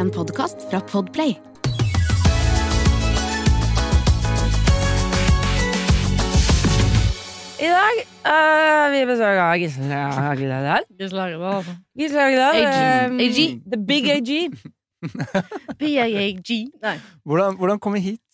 [0.00, 1.36] En podkast fra Podplay.
[7.60, 10.86] I dag uh, vi besøker av Gisle Hagedal.
[10.96, 12.56] Gisle Hagedal.
[12.56, 13.10] AG.
[13.12, 13.40] um, AG.
[13.74, 14.30] The Big AG.
[15.80, 16.50] BAG.
[16.84, 16.94] Nei.
[17.28, 18.24] Hvordan, hvordan kom vi hit?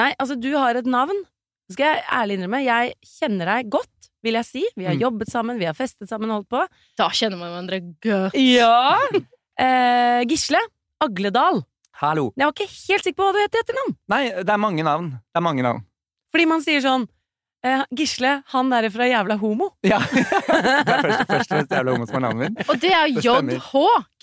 [0.00, 1.18] Nei, altså, du har et navn.
[1.68, 2.62] Det skal jeg ærlig innrømme.
[2.64, 4.64] Jeg kjenner deg godt, vil jeg si.
[4.78, 5.02] Vi har Mm.
[5.04, 6.64] jobbet sammen, vi har festet sammen, holdt på.
[6.98, 8.38] Da kjenner man hverandre godt.
[8.40, 8.96] Ja!
[9.60, 10.60] Eh, Gisle
[11.00, 11.62] Agledal.
[12.00, 12.30] Hallo.
[12.36, 13.94] Jeg var ikke helt sikker på hva du het i etternavn.
[14.12, 15.08] Nei, det er mange navn.
[15.32, 15.82] Det er mange navn.
[16.32, 17.06] Fordi man sier sånn
[17.66, 19.70] eh, Gisle, han der er fra jævla homo.
[19.90, 19.98] Ja.
[20.04, 22.68] det er først og først og fremst jævla homo som er navnet mitt.
[22.68, 23.72] Og det er JH.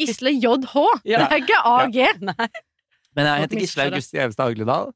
[0.02, 0.76] Gisle JH.
[1.10, 1.26] Ja.
[1.26, 2.00] Det er ikke AG.
[2.30, 2.50] Nei.
[3.18, 3.90] Men jeg heter Gisle.
[3.90, 4.90] August Gjevstad Agledal.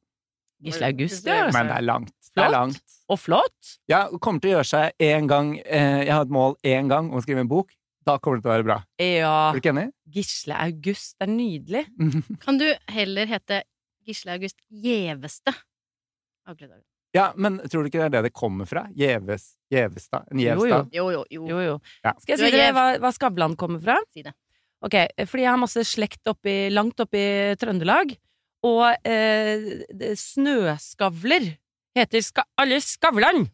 [0.62, 1.48] Gisle August, ja.
[1.50, 2.18] Men det er langt.
[2.38, 2.98] Det er langt.
[3.12, 3.76] Og flott.
[3.90, 7.10] Ja, kommer til å gjøre seg én gang eh, Jeg har et mål én gang
[7.10, 7.74] om å skrive en bok.
[8.06, 8.78] Da kommer det til å være bra.
[9.02, 9.34] Ja.
[9.50, 9.90] Er du ikke enig?
[10.12, 11.16] Gisle August.
[11.20, 11.84] Det er nydelig.
[12.46, 13.64] Kan du heller hete
[14.08, 15.54] Gisle August Gjeveste?
[17.16, 18.86] Ja, men tror du ikke det er det det kommer fra?
[18.96, 20.30] Gjeves, Gjevestad?
[20.32, 20.64] En Jo, jo.
[20.64, 20.94] Gjevstad?
[20.96, 21.48] Jo, jo, jo.
[21.50, 21.74] Jo, jo.
[22.06, 22.14] Ja.
[22.24, 23.98] Skal jeg si er dere hva, hva Skavlan kommer fra?
[24.16, 24.34] Si det.
[24.82, 24.96] Ok,
[25.30, 27.26] fordi jeg har masse slekt oppi, langt i
[27.62, 28.16] Trøndelag,
[28.66, 29.84] og eh,
[30.18, 31.52] snøskavler
[31.98, 33.46] heter ska, alle Skavlan!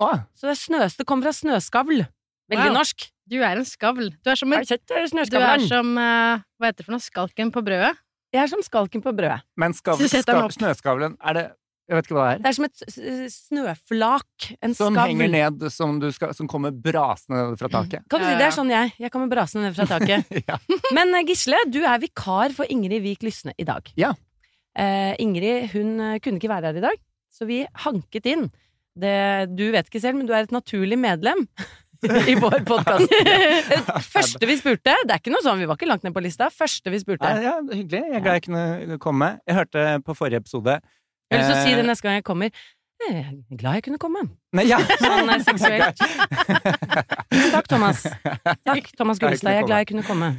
[0.00, 0.24] Ah.
[0.36, 0.56] Så det
[0.96, 2.04] det kommer fra snøskavl.
[2.52, 2.76] Veldig Wow.
[2.78, 3.08] norsk.
[3.26, 4.10] Du er en skavl.
[4.22, 4.96] Du er som, en, du
[5.30, 7.02] du er som uh, Hva heter det for noe?
[7.02, 7.94] Skalken på brødet?
[8.34, 9.40] Jeg er som skalken på brødet.
[9.58, 11.44] men skav, skav, snøskavlen Er det
[11.88, 12.40] Jeg vet ikke hva det er.
[12.42, 14.46] Det er som et snøflak.
[14.66, 15.10] En Som skavl.
[15.12, 18.02] henger ned, som, du skal, som kommer brasende ned fra taket.
[18.10, 18.92] Kan du si, Det er sånn jeg.
[19.06, 20.26] Jeg kommer brasende ned fra taket.
[20.48, 20.58] ja.
[20.96, 23.86] Men eh, Gisle, du er vikar for Ingrid Vik Lysne i dag.
[23.98, 24.10] Ja.
[24.76, 26.98] Eh, Ingrid hun eh, kunne ikke være her i dag,
[27.32, 28.48] så vi hanket inn.
[28.96, 29.14] Det,
[29.54, 31.42] du vet ikke selv, men du er et naturlig medlem
[32.32, 33.12] i vår podkast.
[34.14, 36.48] Første vi spurte Det er ikke noe sånn, vi var ikke langt ned på lista.
[36.52, 37.26] Første vi spurte.
[37.26, 38.02] Ja, ja, er hyggelig.
[38.06, 39.30] Jeg er glad jeg kunne komme.
[39.46, 42.18] Jeg hørte på forrige episode Jeg har lyst til å si det eh, neste gang
[42.20, 42.64] jeg kommer.
[42.96, 44.22] Jeg er glad jeg kunne komme.
[44.56, 44.78] Nei, ja.
[45.02, 46.00] Sånn er seksuelt.
[47.52, 48.06] Takk, Thomas.
[48.64, 49.52] Takk, Thomas Gullestad.
[49.52, 50.30] Jeg er glad jeg kunne komme.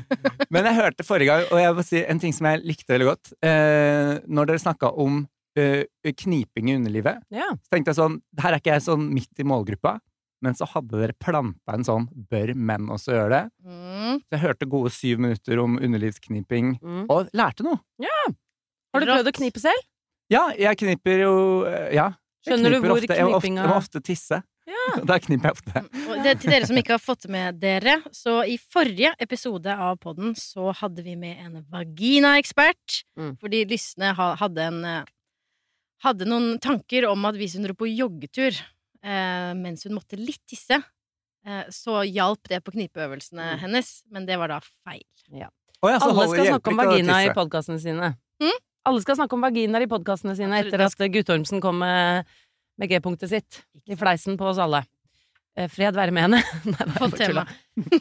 [0.50, 3.10] Men jeg hørte forrige gang, og jeg vil si en ting som jeg likte veldig
[3.12, 3.34] godt.
[3.46, 5.22] Eh, når dere snakka om
[5.58, 5.84] eh,
[6.24, 7.52] kniping i underlivet, Ja.
[7.54, 9.98] så tenkte jeg sånn Her er ikke jeg sånn midt i målgruppa,
[10.42, 13.44] men så hadde dere planta en sånn Bør menn også gjøre det?
[13.66, 14.20] Mm.
[14.22, 17.06] Så jeg hørte gode syv minutter om underlivskniping, Mm.
[17.10, 17.80] og lærte noe.
[18.00, 18.20] Ja!
[18.94, 19.82] Har du prøvd å knipe selv?
[20.30, 21.34] Ja, jeg kniper jo
[21.66, 22.12] eh, Ja.
[22.48, 23.12] Skjønner du hvor ofte.
[23.16, 24.44] Jeg må ofte, knipinga- jeg må ofte tisse.
[24.68, 24.84] Ja.
[25.08, 25.82] Da kniper jeg ofte.
[26.12, 29.98] Og det, til dere som ikke har fått med dere, så i forrige episode av
[30.00, 33.02] podden så hadde vi med en vaginaekspert.
[33.20, 33.34] Mm.
[33.42, 35.04] Fordi lystne hadde en eh,
[36.06, 38.54] Hadde noen tanker om at vi som dro på joggetur
[39.08, 40.78] eh, mens hun måtte litt tisse,
[41.48, 43.60] eh, så hjalp det på knipeøvelsene Mm.
[43.66, 45.06] hennes, men det var da feil.
[45.32, 48.16] Å ja, Alle skal snakke om vagina i podkastene sine.
[48.42, 48.58] Mm?
[48.88, 52.26] Alle skal snakke om vaginaer i podkastene sine etter at Guttormsen kom med,
[52.80, 54.84] med G-punktet sitt i fleisen på oss alle.
[55.58, 56.42] Eh, Fred være med henne.
[56.72, 57.44] Nei, Hot tema.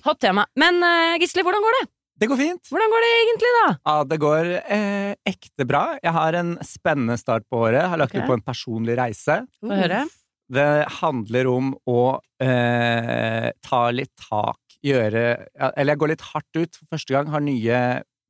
[0.06, 0.46] Hot tema.
[0.56, 1.84] Men eh, Gisle, hvordan går det?
[2.16, 2.68] Det går fint.
[2.72, 3.64] Hvordan går det egentlig, da?
[3.76, 5.82] Ja, det går eh, ekte bra.
[6.00, 7.82] Jeg har en spennende start på året.
[7.92, 8.24] Har lagt okay.
[8.24, 9.42] ut på en personlig reise.
[9.60, 10.06] Få høre.
[10.52, 10.68] Det
[11.00, 15.22] handler om å eh, ta litt tak, gjøre
[15.72, 17.32] Eller jeg går litt hardt ut for første gang.
[17.32, 17.80] Har nye,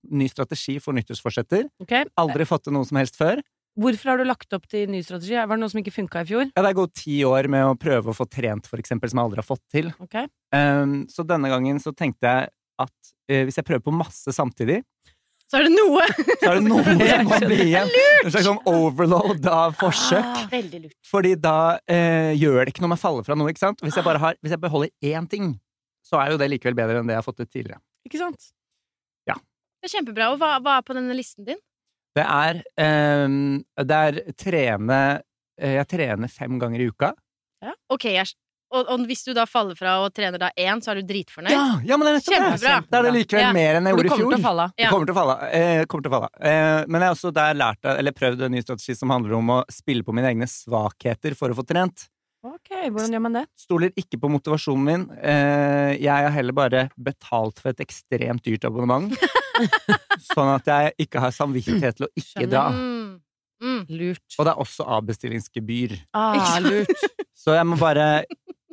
[0.08, 1.66] ny strategi for nyttårsforsetter.
[1.84, 2.08] Okay.
[2.16, 3.42] Aldri fått til noe som helst før.
[3.76, 5.34] Hvorfor har du lagt opp til ny strategi?
[5.36, 6.46] Var det noe som ikke funka i fjor?
[6.48, 9.20] Ja, det er gått ti år med å prøve å få trent, for eksempel, som
[9.20, 9.90] jeg aldri har fått til.
[10.06, 10.30] Okay.
[10.56, 12.48] Um, så denne gangen så tenkte jeg
[12.80, 14.80] at uh, hvis jeg prøver på masse samtidig,
[15.46, 16.02] Så er det noe!
[16.40, 17.90] så er det noe som kan bli igjen.
[18.24, 20.24] En slags sånn overload av forsøk.
[20.26, 20.96] Ah, Veldig lurt.
[21.06, 21.52] Fordi da
[21.86, 23.84] eh, gjør det ikke noe om jeg faller fra noe, ikke sant?
[23.86, 25.52] Hvis jeg bare har, hvis jeg beholder én ting,
[26.06, 27.78] så er jo det likevel bedre enn det jeg har fått ut tidligere.
[28.08, 28.48] ikke sant?
[29.30, 29.38] Ja.
[29.38, 30.32] Det er kjempebra.
[30.34, 31.62] Og hva, hva er på denne listen din?
[32.16, 33.38] Det er, eh,
[33.86, 34.98] det er trene
[35.60, 37.12] eh, Jeg trener fem ganger i uka.
[37.92, 38.34] Ok, jeg,
[38.74, 41.52] og, og hvis du da faller fra og trener da én, så er du dritfornøyd?
[41.54, 42.40] Ja, ja men det er nettopp det!
[42.40, 42.74] Kjempebra.
[42.90, 43.52] Da er det likevel Ja.
[43.54, 44.18] mer enn jeg gjorde i fjor.
[44.18, 45.36] Det kommer til å falle.
[45.52, 46.30] Eh, kommer til å falle.
[46.40, 49.54] Eh, men jeg har også der lært eller prøvd en ny strategi som handler om
[49.54, 52.08] å spille på mine egne svakheter for å få trent.
[52.46, 53.44] Ok, hvordan gjør man det?
[53.58, 55.06] Stoler ikke på motivasjonen min.
[55.18, 59.14] Eh, jeg har heller bare betalt for et ekstremt dyrt abonnement.
[60.34, 62.52] sånn at jeg ikke har samvittighet til å ikke Skjønner.
[62.52, 62.66] dra.
[62.70, 63.14] Mm.
[63.56, 63.82] Mm.
[63.88, 64.24] Lurt.
[64.36, 65.96] Og det er også avbestillingsgebyr.
[66.14, 66.92] Ah, lurt.
[67.36, 68.24] Så jeg må bare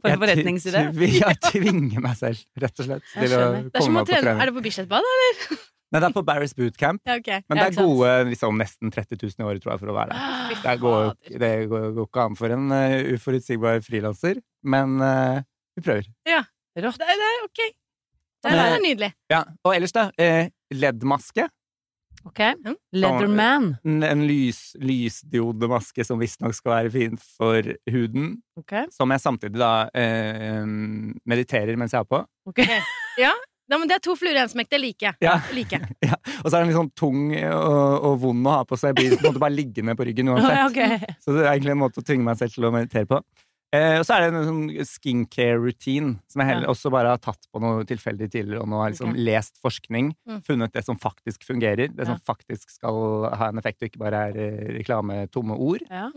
[0.03, 0.81] For en forretningsidé.
[1.15, 3.69] Jeg tvinger meg selv, rett og slett, til å skjønner.
[3.69, 4.41] Det som komme meg på trening.
[4.43, 5.61] Er det på Bislett-bad, eller?
[5.93, 7.03] Nei, det er på Barry's Bootcamp.
[7.05, 7.43] Ja, okay.
[7.47, 10.17] Men det er gode liksom, nesten 30 000 i året, tror jeg, for å være
[10.17, 10.55] der.
[10.63, 11.03] Det går,
[11.43, 14.41] det går, går ikke an for en uh, uforutsigbar frilanser,
[14.73, 15.37] men uh,
[15.77, 16.09] vi prøver.
[16.81, 16.97] Rått.
[16.97, 17.59] Det er, det er ok.
[18.43, 19.11] Det er, det er nydelig.
[19.31, 20.07] Ja, Og ellers, da.
[20.19, 21.45] Eh, LED-maske.
[22.23, 22.39] Ok.
[22.95, 23.73] Leatherman.
[23.83, 28.37] En, en lys, lysdiodemaske som visstnok skal være fin for huden.
[28.59, 28.87] Okay.
[28.95, 30.63] Som jeg samtidig da eh,
[31.27, 32.23] mediterer mens jeg har på.
[32.49, 32.63] ok.
[33.71, 34.69] Ja, men det er to fluer i en smekk.
[34.73, 35.19] Det liker jeg.
[35.23, 35.37] Ja.
[35.55, 35.79] Like.
[36.09, 36.17] ja.
[36.41, 38.99] Og så er den litt sånn tung og, og vond å ha på, så jeg
[38.99, 40.59] blir på en måte bare liggende på ryggen uansett.
[40.67, 41.15] okay.
[41.23, 43.21] Så det er egentlig en måte å tvinge meg selv til å meditere på.
[43.73, 46.73] Eh, og så er det en sånn skincare-routine som jeg heller Ja.
[46.75, 49.23] også bare har tatt på noe tilfeldig tidligere, og nå har liksom okay.
[49.25, 50.43] lest forskning, Mm.
[50.45, 52.33] funnet det som faktisk fungerer, det som Ja.
[52.33, 54.33] faktisk skal ha en effekt, og ikke bare er
[54.77, 55.81] reklametomme reklame, tomme ord.
[55.89, 56.11] Ja.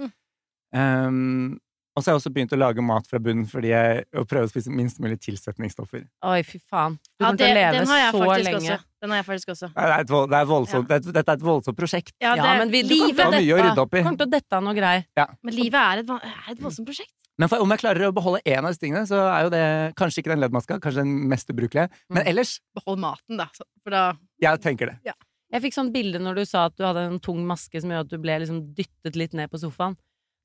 [0.75, 1.58] Um,
[1.97, 4.44] og så har jeg også begynt å lage mat fra bunnen fordi jeg og prøver
[4.44, 6.02] å spise minst mulig tilsetningsstoffer.
[6.29, 6.99] Oi, fy faen.
[7.17, 8.70] Du Ja, kommer til å leve den har jeg så faktisk lenge.
[8.76, 8.85] også.
[9.00, 9.69] Den har jeg faktisk også.
[9.73, 12.12] Det er, et, det er voldsomt, det er, dette er et voldsomt prosjekt.
[12.20, 14.02] Ja, Ja, men vi, du kommer livet, til å ha mye å rydde opp i.
[14.02, 15.05] kommer til å dette av noe greier.
[15.43, 17.14] men livet er et, er et voldsomt prosjekt.
[17.38, 19.65] Men for, om jeg klarer å beholde én av disse tingene, så er jo det
[19.99, 21.91] kanskje ikke den leddmaska, kanskje den mest ubrukelige.
[22.09, 22.29] Men Mm.
[22.33, 23.49] ellers, Behold maten, da.
[23.85, 24.05] For da
[24.41, 25.15] jeg tenker det.
[25.53, 28.00] Jeg fikk sånn bilde når du sa at du hadde en tung maske som gjør
[28.06, 29.94] at du ble liksom dyttet litt ned på sofaen.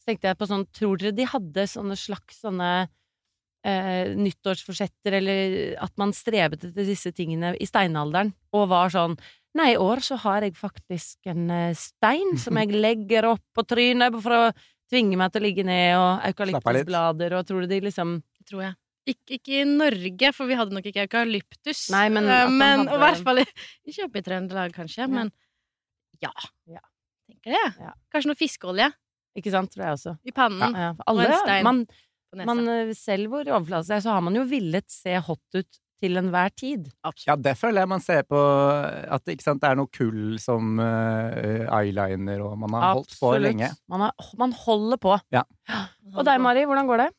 [0.01, 2.89] Så tenkte jeg på sånn, tror dere de hadde sånne slags sånne
[3.65, 9.17] eh, nyttårsforsetter, eller at man strebet etter disse tingene i steinalderen, og var sånn
[9.53, 13.65] Nei, i år så har jeg faktisk en eh, stein som jeg legger opp på
[13.67, 14.43] trynet for å
[14.91, 18.17] tvinge meg til å ligge ned, og eukalyptusblader, og tror du de liksom
[18.49, 18.75] tror jeg.
[19.11, 21.87] Ik ikke i Norge, for vi hadde nok ikke eukalyptus.
[21.93, 25.07] Nei, men at man men hadde- og i hvert fall ikke oppe i Kjøpe-Trøndelag, kanskje.
[25.09, 25.31] Men
[26.21, 26.29] ja.
[26.69, 26.83] Ja.
[27.31, 27.63] Tenker det.
[27.81, 27.93] Ja.
[28.13, 28.91] Kanskje noe fiskeolje
[29.39, 30.13] Ikke sant, tror jeg også.
[30.27, 30.75] i pannen.
[30.75, 31.85] Ja, Alle, Og en stein man,
[32.45, 35.79] man, eh, selv hvor overflate det er, så har man jo villet se hot ut
[36.01, 36.89] til enhver tid.
[37.05, 37.27] Absolutt.
[37.29, 41.65] Ja, det føler jeg man ser på at sant, det er noe kull som uh,
[41.77, 43.71] eyeliner, og man har holdt på lenge.
[43.91, 45.15] Man, har, man holder på.
[45.33, 45.45] Ja.
[46.15, 47.09] Og deg, Mari, hvordan går det?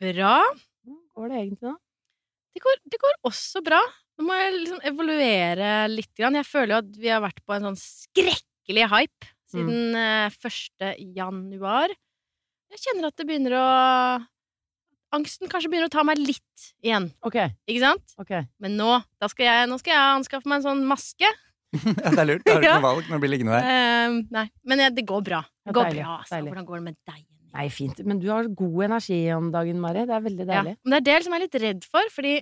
[0.00, 0.36] Bra.
[0.84, 1.74] Hvordan går det egentlig nå?
[2.50, 3.80] Det går, det går også bra.
[4.18, 6.10] Nå må jeg liksom evaluere litt.
[6.18, 6.38] Grann.
[6.40, 10.34] Jeg føler jo at vi har vært på en sånn skrekkelig hype siden mm.
[10.50, 10.90] 1.
[11.16, 11.94] januar.
[12.70, 13.68] Jeg kjenner at det begynner å
[15.16, 17.36] Angsten kanskje begynner å ta meg litt igjen, Ok,
[17.66, 18.12] ikke sant?
[18.22, 18.30] ok.
[18.62, 21.26] Men nå, da skal jeg, nå skal jeg anskaffe meg en sånn maske.
[21.74, 22.44] ja, det er lurt.
[22.46, 23.66] Da har du ikke noe valg når du blir liggende der.
[23.66, 25.40] Uh, nei, men ja, det går bra.
[25.66, 26.40] Det går deilig, bra, altså.
[26.46, 27.20] Hvordan går det med deg?
[27.50, 27.98] Nei, fint.
[28.06, 30.04] Men du har god energi om dagen, Mari.
[30.06, 30.74] Det er veldig deilig.
[30.76, 30.80] Ja.
[30.86, 32.34] Men det er det jeg er litt redd for, fordi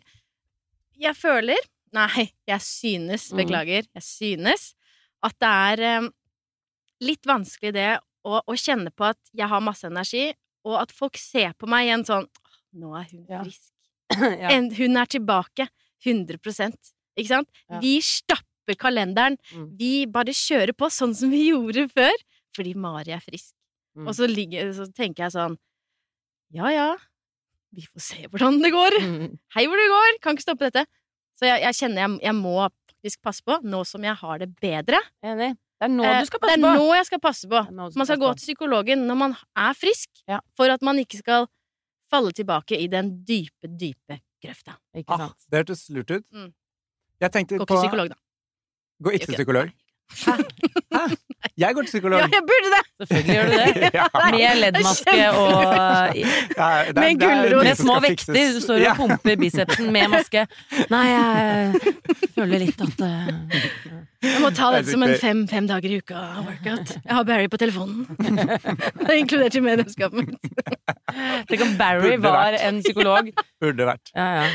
[1.08, 3.38] jeg føler Nei, jeg synes, Mm.
[3.40, 4.74] beklager, jeg synes
[5.24, 6.10] at det er um,
[7.00, 7.86] litt vanskelig det
[8.28, 10.26] å, å kjenne på at jeg har masse energi,
[10.68, 13.42] og at folk ser på meg igjen sånn «Åh, Nå er hun Ja.
[13.44, 13.70] frisk.
[14.42, 14.48] ja.
[14.78, 15.68] Hun er tilbake.
[16.04, 16.38] 100
[17.18, 17.48] Ikke sant?
[17.68, 17.80] Ja.
[17.82, 19.36] Vi stapper kalenderen.
[19.52, 19.76] Mm.
[19.78, 22.14] Vi bare kjører på sånn som vi gjorde før,
[22.54, 23.52] fordi Mari er frisk.
[23.96, 24.06] Mm.
[24.06, 25.56] Og så, ligger, så tenker jeg sånn
[26.54, 26.88] Ja ja,
[27.74, 28.98] vi får se hvordan det går.
[29.02, 29.32] Mm.
[29.56, 30.18] Hei hvor det går!
[30.24, 30.84] Kan ikke stoppe dette.
[31.38, 32.54] Så jeg, jeg kjenner jeg, jeg må
[32.88, 35.00] faktisk passe på, nå som jeg har det bedre.
[35.22, 35.52] Enig.
[35.78, 36.70] Det er nå Eh, du skal det passe er på.
[36.80, 37.60] nå jeg skal passe på.
[37.68, 40.40] Det er du Man skal gå til psykologen når man er frisk, Ja.
[40.58, 41.46] for at man ikke skal
[42.10, 44.78] falle tilbake i den dype, dype grøfta.
[44.96, 46.24] Ikke Ah, det hørtes lurt ut.
[46.32, 46.52] Mm.
[47.20, 48.18] Jeg tenkte Gå på ikke psykolog, da.
[49.02, 49.34] Gå ikke til
[50.08, 50.42] Gjør
[50.94, 51.16] Hæ?
[51.58, 52.18] Jeg går til psykolog.
[52.20, 52.82] Ja, jeg burde det!
[53.08, 53.90] Selvfølgelig gjør du det.
[53.98, 54.06] Ja.
[54.30, 55.50] Med leddmaske og
[56.18, 57.64] Ja, det er- Med gulrot.
[57.68, 58.34] Med små vekter.
[58.54, 60.46] Du står og pumper bicepsen med maske.
[60.90, 61.94] Nei, jeg
[62.34, 63.30] føler litt at uh...
[64.18, 66.90] Jeg må ta det dette som en fem, fem dager i uka workout.
[67.04, 68.02] Jeg har Barry på telefonen.
[68.18, 70.48] Det er inkludert i medlemskapet mitt.
[71.52, 73.30] Tenk om Barry var en psykolog.
[73.62, 74.10] Burde vært.
[74.16, 74.48] Ja, ja.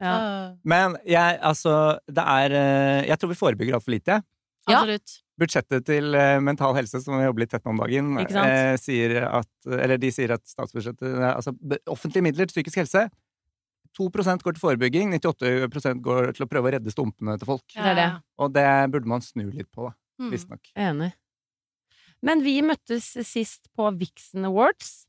[0.00, 0.12] ja.
[0.14, 4.20] Ah, Men jeg, altså, det er eh, Jeg tror vi forebygger altfor lite.
[4.70, 4.98] Ja.
[5.40, 9.16] Budsjettet til eh, Mental Helse, som vi jobber litt tett med om dagen, eh, sier
[9.24, 11.54] at Eller de sier at statsbudsjettet eh, Altså
[11.88, 13.06] offentlige midler til psykisk helse
[13.98, 17.64] 2% går til forebygging, 98% går til å prøve å redde stumpene til folk.
[17.74, 18.06] Det det.
[18.38, 19.96] Og det burde man snu litt på, da.
[20.22, 20.30] Mm.
[20.30, 20.70] Visstnok.
[20.78, 21.10] Enig.
[22.22, 25.08] Men vi møttes sist på Vixen Awards.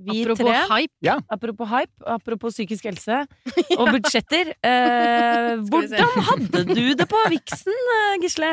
[0.00, 0.56] Vi Apropos tre.
[0.70, 1.14] hype.
[1.28, 3.18] Apropos hype, apropos psykisk helse
[3.80, 4.54] og budsjetter.
[4.64, 8.52] Eh, hvordan hadde du det på Vixen, eh, Gisle?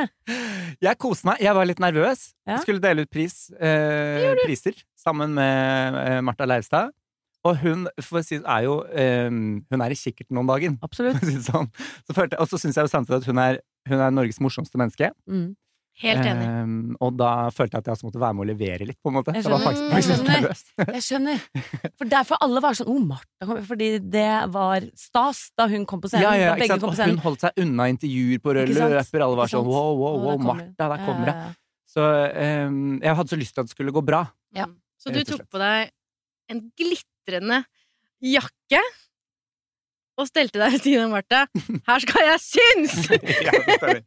[0.84, 1.40] Jeg koste meg.
[1.44, 2.32] Jeg var litt nervøs.
[2.48, 2.60] Ja.
[2.64, 6.92] Skulle dele ut pris, eh, priser sammen med eh, Martha Leivstad.
[7.48, 11.22] Og hun for å si, er jo eh, Hun er i kikkerten om dagen, Absolutt.
[11.24, 11.70] si sånn.
[12.10, 14.80] Så følte, og så syns jeg jo samtidig at hun er, hun er Norges morsomste
[14.82, 15.14] menneske.
[15.30, 15.54] Mm.
[15.98, 16.46] Helt enig.
[16.46, 19.10] Um, og da følte jeg at jeg også måtte være med å levere litt, på
[19.10, 19.34] en måte.
[19.34, 19.66] Jeg Jeg var skjønner.
[19.66, 20.92] faktisk, Jeg faktisk litt skjønner.
[20.94, 21.94] Jeg skjønner.
[21.98, 26.04] For derfor alle var sånn Å, Martha kommer Fordi det var stas da hun kom
[26.04, 26.28] på scenen.
[26.28, 26.86] Ja, ja, ikke sant?
[26.86, 27.18] Og på scenen.
[27.18, 29.26] hun holdt seg unna intervjuer på rød løper.
[29.26, 31.38] Alle var sånn wow, wow, wow, Martha, der kommer ja.
[31.88, 34.22] Så um, jeg hadde så lyst til at det skulle gå bra.
[34.54, 34.68] Ja.
[35.02, 35.90] Så du tok på deg
[36.54, 37.64] en glitrende
[38.24, 38.82] jakke
[40.18, 41.44] og stelte deg ved siden av Martha.
[41.88, 42.96] Her skal jeg synes!
[43.48, 44.02] ja, det stemmer.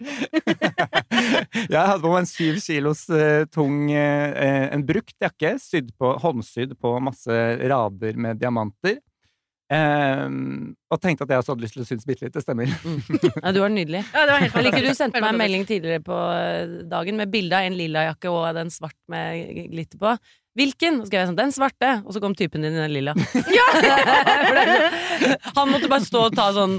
[1.70, 6.12] Jeg hadde på meg en syv kilos eh, tung eh, En brukt jakke, sydd på,
[6.22, 7.38] håndsydd på masse
[7.70, 8.98] rader med diamanter.
[9.70, 12.34] Ehm, og tenkte at jeg også hadde lyst til å synes bitte litt.
[12.34, 12.72] Det stemmer.
[13.44, 14.02] Ja, du var nydelig.
[14.10, 17.20] Ja, det var helt Jeg liker du sendte meg en melding tidligere på eh, dagen
[17.20, 20.16] med bilde av en lilla jakke og den svart med glitter på.
[20.58, 20.96] Hvilken?
[20.98, 23.12] Så skrev jeg sånn, den svarte, og så kom typen din i den lilla.
[23.58, 23.66] Ja!
[25.54, 26.76] han måtte bare stå og ta sånn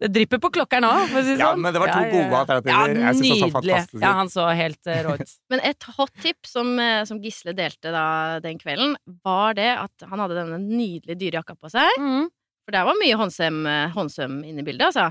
[0.00, 1.62] Det drypper på klokkeren òg, for å si det Ja, sånn.
[1.62, 2.94] men det var to gode alternativer.
[3.02, 3.80] Ja, nydelig.
[4.02, 5.34] Ja, han så helt uh, rå ut.
[5.52, 8.04] Men et hot tip som, eh, som Gisle delte da
[8.42, 11.88] den kvelden, var det at han hadde denne nydelige dyrejakka på seg.
[12.00, 12.26] Mm.
[12.66, 15.10] For der var mye håndsøm, eh, håndsøm inne i bildet, altså.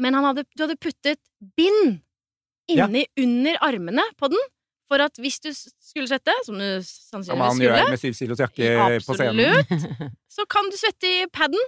[0.00, 1.20] Men han hadde, du hadde puttet
[1.58, 2.00] bind
[2.70, 2.86] Ja.
[2.86, 4.38] inni under armene på den.
[4.90, 8.16] For at hvis du skulle svette, som du Som sannsynligvis han gjør skulle, med syv
[8.18, 8.70] kilos jakke
[9.06, 9.54] på scenen.
[9.54, 11.62] absolutt, så kan du svette i paden,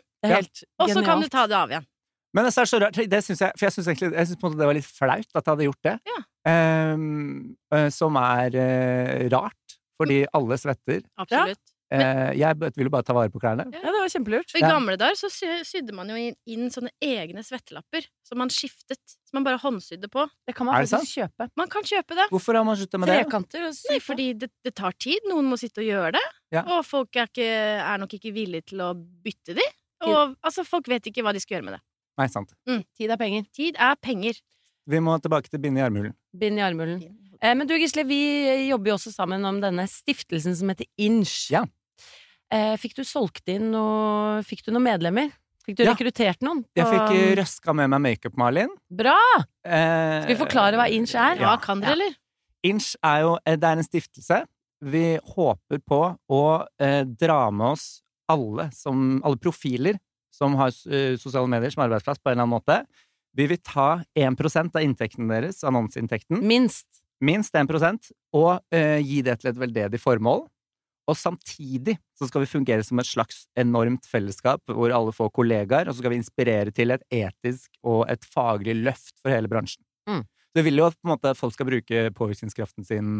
[0.82, 1.88] og så kan du ta det av igjen.
[2.32, 4.48] Men det er så rart, det synes jeg, for jeg syns egentlig jeg synes på
[4.48, 5.96] en måte det var litt flaut at jeg hadde gjort det.
[6.08, 6.20] Ja.
[6.48, 11.02] Ehm, eh, som er uh, rart, fordi alle svetter.
[11.20, 11.71] Absolutt.
[11.92, 13.66] Eh, jeg vil jo bare ta vare på klærne.
[13.74, 14.54] Ja, det var kjempelurt.
[14.56, 18.52] I gamle dager så sy sydde man jo inn, inn sånne egne svettelapper som man
[18.52, 20.24] skiftet, som man bare håndsydde på.
[20.48, 21.48] Det kan man det faktisk kjøpe.
[21.60, 22.28] Man kan kjøpe det.
[22.32, 23.18] Hvorfor har man sluttet med det?
[23.24, 25.28] Trekanter sy Nei, fordi det, det tar tid.
[25.28, 26.24] Noen må sitte og gjøre det.
[26.56, 26.64] Ja.
[26.76, 27.48] Og folk er, ikke,
[27.82, 29.68] er nok ikke villige til å bytte de.
[30.08, 31.82] Og altså, folk vet ikke hva de skal gjøre med det.
[32.20, 32.56] Nei, sant.
[32.98, 33.44] Tid er penger.
[33.56, 34.40] Tid er penger.
[34.90, 36.16] Vi må tilbake til bind i armhulen.
[36.34, 37.04] Bind i armhulen.
[37.42, 38.18] Eh, men du Gisle, vi
[38.68, 41.50] jobber jo også sammen om denne stiftelsen som heter Inch.
[41.54, 41.64] Ja.
[42.52, 45.30] Eh, fikk du solgt inn noe Fikk du noen medlemmer?
[45.64, 45.92] Fikk du Ja.
[45.94, 46.64] rekruttert noen?
[46.76, 48.72] Jeg fikk eh, røska med meg makeup-Malin.
[48.90, 49.16] Bra!
[49.64, 51.38] Eh, Skal vi forklare hva Inch er?
[51.40, 52.16] Ja, kan dere, eller?
[52.66, 54.40] Inch er jo eh, det er en stiftelse.
[54.82, 55.04] Vi
[55.36, 56.42] håper på å
[56.82, 59.98] eh, dra med oss alle, som, alle profiler
[60.32, 62.78] som har uh, sosiale medier som arbeidsplass på en eller annen måte.
[63.36, 66.86] Vi vil ta 1% av inntekten deres, annonseinntekten, Minst.
[67.20, 67.68] minst 1
[68.32, 70.46] og uh, gi det til et veldedig formål.
[71.10, 75.88] Og samtidig så skal vi fungere som et slags enormt fellesskap hvor alle får kollegaer,
[75.88, 79.82] og så skal vi inspirere til et etisk og et faglig løft for hele bransjen.
[80.08, 80.22] Mm.
[80.22, 83.14] Så vi vil jo at på en måte, folk skal bruke påvirkningskraften sin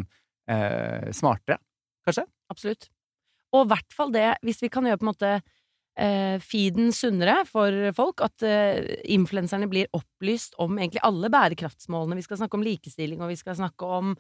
[0.50, 1.58] eh, smartere,
[2.06, 2.26] kanskje?
[2.52, 2.90] Absolutt.
[3.52, 5.32] Og i hvert fall det, hvis vi kan gjøre på en måte
[5.98, 12.20] eh, feeden sunnere for folk, at eh, influenserne blir opplyst om egentlig alle bærekraftsmålene.
[12.20, 14.14] Vi skal snakke om likestilling, og vi skal snakke om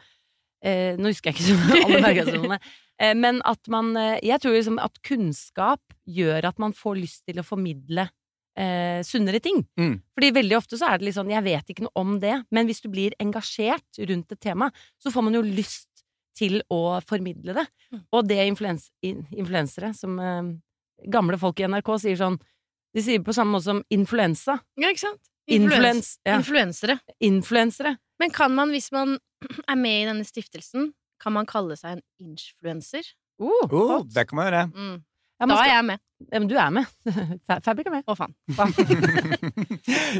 [0.64, 2.60] eh, Nå husker jeg ikke så alle bærekraftsmålene.
[3.02, 7.24] Eh, men at man eh, Jeg tror liksom at kunnskap gjør at man får lyst
[7.28, 8.06] til å formidle
[8.58, 9.62] eh, sunnere ting.
[9.78, 9.96] Mm.
[10.14, 12.68] Fordi veldig ofte så er det litt sånn Jeg vet ikke noe om det, men
[12.68, 14.70] hvis du blir engasjert rundt et tema,
[15.02, 15.88] så får man jo lyst
[16.38, 17.66] til å formidle det.
[17.92, 18.04] Mm.
[18.16, 20.54] Og det influens influensere, som eh,
[21.12, 22.40] gamle folk i NRK sier sånn
[22.92, 24.58] De sier på samme måte som influensa.
[24.76, 25.22] Ja, ikke sant?
[25.50, 26.36] Influens, ja.
[26.38, 26.98] Influensere.
[27.24, 27.96] Influensere.
[28.20, 29.16] Men kan man, hvis man
[29.72, 33.06] er med i denne stiftelsen, kan man kalle seg en influenser?
[33.40, 34.62] Uh, Oh, det kan man gjøre.
[34.74, 34.96] Mm.
[35.40, 36.02] ja, man Da er jeg med.
[36.30, 36.90] ja, men du er med.
[37.66, 38.04] Fabrik er med.
[38.06, 38.34] Å, faen.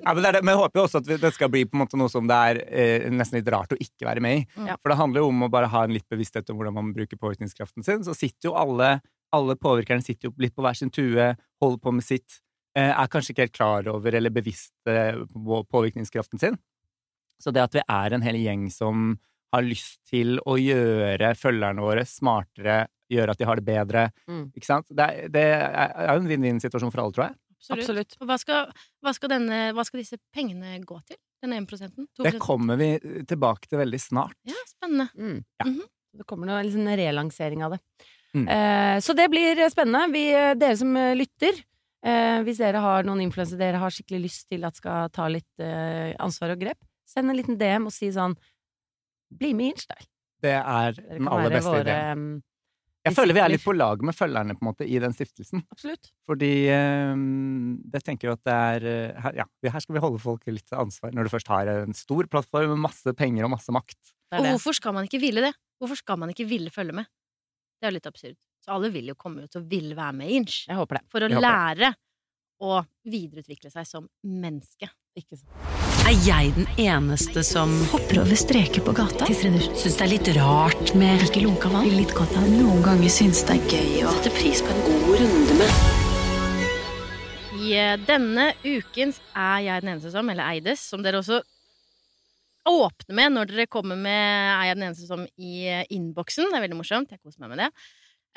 [0.03, 0.43] ja, men, det er det.
[0.43, 2.39] men jeg håper jo også at det skal bli på en måte noe som det
[2.51, 4.45] er eh, nesten litt rart å ikke være med i.
[4.71, 4.79] Ja.
[4.81, 7.21] For det handler jo om å bare ha en litt bevissthet om hvordan man bruker
[7.21, 8.03] påvirkningskraften sin.
[8.07, 8.97] Så sitter jo alle,
[9.35, 11.33] alle påvirkerne sitter jo litt på hver sin tue,
[11.63, 12.41] holder på med sitt,
[12.79, 16.59] eh, er kanskje ikke helt klar over eller bevisst eh, på påvirkningskraften sin.
[17.43, 19.15] Så det at vi er en hel gjeng som
[19.53, 24.47] har lyst til å gjøre følgerne våre smartere, gjøre at de har det bedre, Mm.
[24.57, 24.87] ikke sant?
[24.89, 27.37] Det er, det er jo en vinn-vinn-situasjon for alle, tror jeg.
[27.63, 27.83] Absolutt.
[27.83, 28.17] Absolutt.
[28.21, 28.71] Og hva skal,
[29.05, 31.17] hva, skal denne, hva skal disse pengene gå til?
[31.43, 32.07] Den 1 prosenten?
[32.23, 32.89] Det kommer vi
[33.29, 34.35] tilbake til veldig snart.
[34.47, 35.09] Ja, spennende.
[35.19, 35.45] Mm.
[35.61, 35.67] Ja.
[35.69, 35.83] Mhm.
[36.13, 37.79] Det kommer noe liksom, relansering av det.
[38.35, 38.47] Mm.
[38.49, 40.11] Eh, så det blir spennende.
[40.13, 40.25] Vi,
[40.61, 41.63] dere som eh, lytter,
[42.05, 45.49] eh, hvis dere har noen influensere dere har skikkelig lyst til at skal ta litt
[45.65, 46.79] eh, ansvar og grep,
[47.09, 48.37] send en liten DM og si sånn
[49.41, 50.09] Bli med i Inch-style.
[50.43, 52.19] Det er den aller beste våre ideen.
[52.19, 52.41] mm,
[53.07, 55.63] Jeg føler vi er litt på lag med følgerne på en måte i den stiftelsen.
[55.75, 56.11] Absolutt.
[56.27, 57.23] Fordi um,
[57.95, 60.67] jeg tenker jo at det er eh, her, Ja, her skal vi holde folk litt
[60.67, 63.99] til ansvar når du først har en stor plattform med masse penger og masse makt.
[64.33, 65.53] Det Og er hvorfor skal man ikke ville det?
[65.83, 67.11] Hvorfor skal man ikke ville følge med?
[67.81, 68.39] Det er jo litt absurd.
[68.63, 70.63] Så alle vil jo komme ut og vil være med i Inch.
[70.69, 71.07] Jeg håper det.
[71.11, 71.91] For å lære
[72.63, 72.77] å
[73.11, 74.87] videreutvikle seg som menneske.
[75.19, 75.49] Ikke sant.
[76.09, 79.27] Er jeg den eneste som Hopper over streker på gata.
[79.37, 81.91] syns det er litt rart med Ikke lunka vann.
[81.93, 85.21] Litt godt av Noen ganger syns det er gøy å sette pris på en god
[85.21, 85.71] runde med
[87.61, 91.43] I eh, denne ukens Er jeg den eneste som, eller Eides, som dere også
[92.73, 94.23] åpner med når dere kommer med
[94.57, 96.49] Er jeg den eneste som i eh, innboksen.
[96.49, 97.13] Det er veldig morsomt.
[97.13, 97.71] Jeg koser meg med det.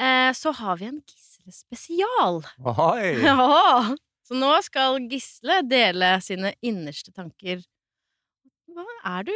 [0.02, 2.44] Eh, Så har vi en Gisle spesial.
[2.68, 3.96] Ohoi!
[4.26, 7.60] Så nå skal Gisle dele sine innerste tanker.
[8.74, 8.86] Hva,
[9.20, 9.34] er, du,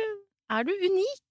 [0.51, 1.25] er du unik?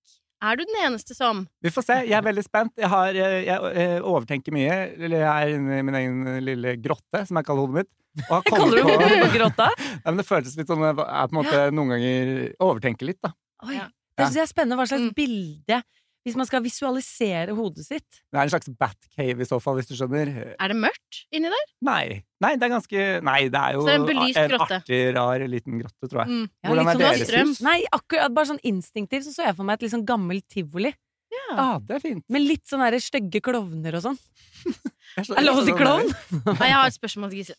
[0.47, 1.97] Er du den eneste som Vi får se.
[2.07, 2.73] Jeg er veldig spent.
[2.79, 4.77] Jeg, har, jeg, jeg, eh, overtenker mye.
[4.95, 7.91] Eller jeg er inne i min egen lille grotte, som jeg kaller hodet mitt.
[8.29, 9.67] Og har Kaller du på- hodet grotta?
[10.05, 13.35] Ja, men det føltes litt som jeg på en måte noen ganger overtenker litt, da.
[13.67, 13.89] Oi, Ja.
[14.15, 14.79] det synes jeg er spennende.
[14.79, 15.15] Hva slags Mm.
[15.19, 15.83] bilde
[16.29, 18.21] Hvis man skal visualisere hodet sitt.
[18.29, 20.31] Det er en slags Batcave i så fall, hvis du skjønner.
[20.55, 21.67] Er det mørkt inni der?
[21.89, 22.03] Nei.
[22.45, 25.81] Nei, det er ganske Nei, det er jo det er en en artig, rar liten
[25.83, 26.29] grotte, tror jeg.
[26.31, 26.47] Mm.
[26.47, 27.53] Ja, Hvordan er deres strøm.
[27.55, 27.63] hus?
[27.65, 30.93] Nei, akkurat, bare sånn instinktivt så så jeg for meg et litt sånn gammelt tivoli.
[31.33, 31.49] Ja.
[31.57, 32.25] Ah, det er fint.
[32.33, 34.21] Med litt sånn der stygge klovner og sånn.
[35.19, 36.11] Er det lov å si klovn?
[36.45, 37.57] Nei, jeg har et spørsmål til Gisle.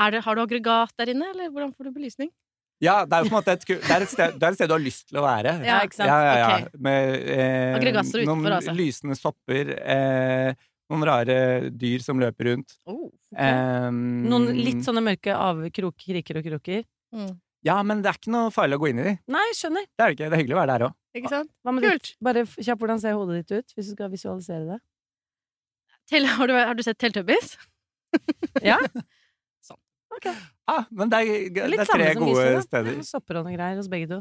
[0.00, 2.30] Har du aggregat der inne, eller hvordan får du belysning?
[2.82, 4.58] Ja, det er jo på en måte et, det er et, sted, det er et
[4.58, 5.52] sted du har lyst til å være.
[5.62, 6.10] Ja, ikke sant?
[6.10, 6.68] Ja, ja, ja.
[6.82, 8.74] Med eh, utenfor, noen altså.
[8.74, 10.56] lysende sopper, eh,
[10.90, 11.36] noen rare
[11.70, 12.76] dyr som løper rundt.
[12.90, 16.82] Oh, Eh, Noen litt sånne mørke avkriker kriker og kroker.
[17.16, 17.30] mm.
[17.64, 19.12] Ja, men det er ikke noe farlig å gå inn i de.
[19.30, 19.84] Nei, skjønner.
[19.86, 20.26] Det er det ikke.
[20.26, 20.94] Det er hyggelig å være der òg.
[21.20, 21.50] Ikke sant?
[21.84, 22.08] Kult.
[22.26, 24.78] Bare kjapp kjapt, hvordan ser hodet ditt ut, hvis du skal visualisere det?
[26.10, 27.54] Til, har, du, har du sett Teletubbies?
[28.66, 28.80] Ja?
[30.12, 30.18] Sånn.
[30.18, 30.28] Ok.
[30.70, 32.92] Ah, men det er, Det det er tre gode Gisle, steder.
[33.00, 34.20] Ja, Sopper og greier hos begge to.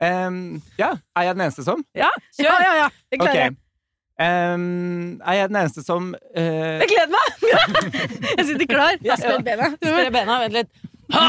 [0.00, 1.82] Em, ja, er jeg den eneste som?
[1.94, 2.62] Ja, Ja, kjør!
[2.64, 2.88] ja, ja.
[3.12, 3.24] Jeg Ok.
[3.26, 4.54] klarer okay.
[4.54, 6.78] um, er jeg den eneste som uh...
[6.80, 7.26] Jeg gleder meg!
[8.38, 8.94] Jeg sitter klar.
[9.00, 9.68] Ja, Jeg sprer bena.
[9.76, 10.70] Spre bena, vent litt.
[11.12, 11.26] Ha!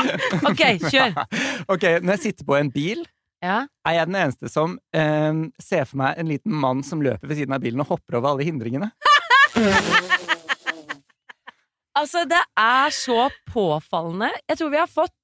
[0.51, 1.17] Ok, kjør!
[1.73, 3.03] Ok, når jeg sitter på en bil,
[3.43, 3.63] Ja.
[3.87, 7.39] er jeg den eneste som um, ser for meg en liten mann som løper ved
[7.41, 8.91] siden av bilen og hopper over alle hindringene?
[11.97, 14.29] Altså, det er så påfallende.
[14.49, 15.15] Jeg tror vi har fått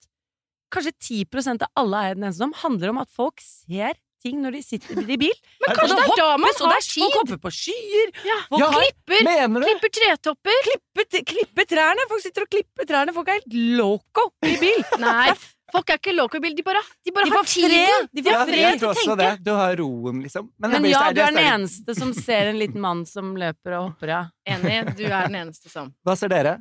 [0.74, 3.96] kanskje 10% av alle eier den eneste som handler om at folk ser
[4.26, 5.36] ting når de sitter i bil.
[5.64, 7.16] Men kanskje det er da man har er folk tid?
[7.16, 8.12] hopper på skyer.
[8.28, 8.40] Ja.
[8.50, 9.22] Folk Ja, Klipper,
[9.64, 10.58] klipper tretopper.
[10.68, 12.08] klipper, klipper trærne.
[12.12, 13.14] Folk sitter og klipper trærne.
[13.16, 14.84] Folk er helt loco i bil.
[15.00, 15.30] Nei,
[15.74, 16.54] folk er ikke loco i.
[16.56, 17.74] De bare, de bare De har fred.
[17.74, 18.08] tiden.
[18.14, 19.18] De får fred til å tenke.
[19.22, 19.32] det.
[19.46, 20.48] Du har roen, liksom.
[20.60, 23.90] Men Men ja, du er den eneste som ser en liten mann som løper og
[23.92, 24.22] hopper, ja.
[24.56, 25.94] Enig, du er den eneste som.
[26.08, 26.58] Hva ser dere?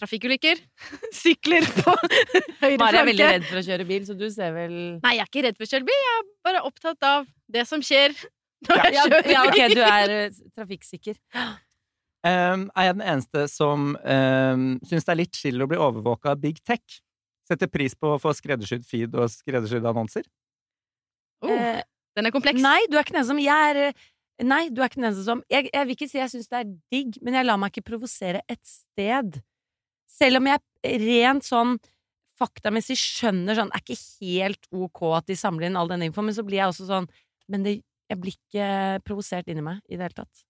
[0.00, 0.60] Trafikkulykker.
[1.22, 1.92] Sykler på
[2.62, 5.24] høyre Mari er veldig redd for å kjøre bil, så du ser vel Nei, jeg
[5.26, 6.04] er ikke redd for å kjøre bil.
[6.06, 8.14] Jeg er bare opptatt av det som skjer
[8.68, 9.34] når jeg kjører bil.
[9.34, 11.18] ja, ok, du er eh, trafikksikker.
[12.20, 16.34] Um, er jeg den eneste som um, syns det er litt chill å bli overvåka
[16.34, 17.00] av big tech?
[17.48, 20.26] Setter pris på å få skreddersydd feed og skreddersydde annonser?
[21.40, 21.80] Oh, uh,
[22.18, 22.60] den er kompleks.
[22.60, 24.08] Nei, du er ikke den som Jeg er eh,
[24.40, 26.60] Nei, du er ikke den eneste som Jeg, jeg vil ikke si jeg syns det
[26.60, 29.40] er digg, men jeg lar meg ikke provosere et sted.
[30.10, 31.74] Selv om jeg rent sånn
[32.40, 36.28] faktamessig skjønner sånn Det er ikke helt ok at de samler inn all denne infoen,
[36.28, 37.08] men så blir jeg også sånn
[37.52, 37.78] Men det,
[38.10, 38.70] jeg blir ikke
[39.08, 40.44] provosert inni meg i det hele tatt.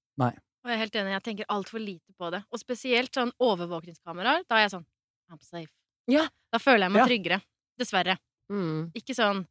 [0.60, 2.42] Og jeg er helt enig, jeg tenker altfor lite på det.
[2.52, 4.42] Og spesielt sånn overvåkningskameraer.
[4.48, 4.86] Da er jeg sånn
[5.32, 5.70] I'm safe.
[6.10, 6.26] Ja.
[6.52, 7.06] Da føler jeg meg Ja.
[7.08, 7.40] tryggere.
[7.80, 8.16] Dessverre.
[8.52, 8.90] Mm.
[8.98, 9.46] Ikke sånn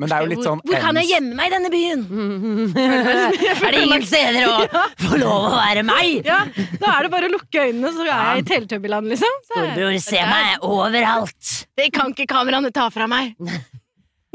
[0.00, 2.04] Men det er jo litt sånn Hvor, hvor kan jeg gjemme meg i denne byen?
[3.64, 4.54] er det ingen steder å
[5.04, 6.22] få lov å være meg?
[6.28, 6.42] Ja,
[6.80, 9.40] da er det bare å lukke øynene, så er jeg i Teletubbyland, liksom.
[9.48, 11.50] Så Storebror, se meg overalt!
[11.76, 13.34] Det kan ikke kameraene ta fra meg!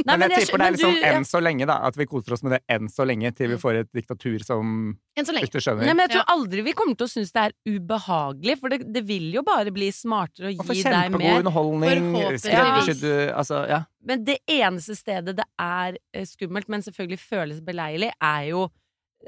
[0.04, 1.76] Nei, Men jeg jeg tipper det er liksom du- enn så lenge, da.
[1.88, 4.98] At vi koser oss med det enn så lenge, til vi får et diktatur som
[5.16, 5.52] Enn så Hvis lenge.
[5.54, 5.86] du skjønner.
[5.88, 8.82] Nei, men jeg tror aldri vi kommer til å synes det er ubehagelig, for det,
[8.92, 11.40] det vil jo bare bli smartere å gi deg kjempegod mer.
[11.40, 12.12] underholdning.
[12.12, 13.32] Forhåpentligvis.
[13.34, 13.84] Altså, ja.
[14.04, 18.68] Men det eneste stedet det er eh, skummelt, men selvfølgelig føles beleilig, er jo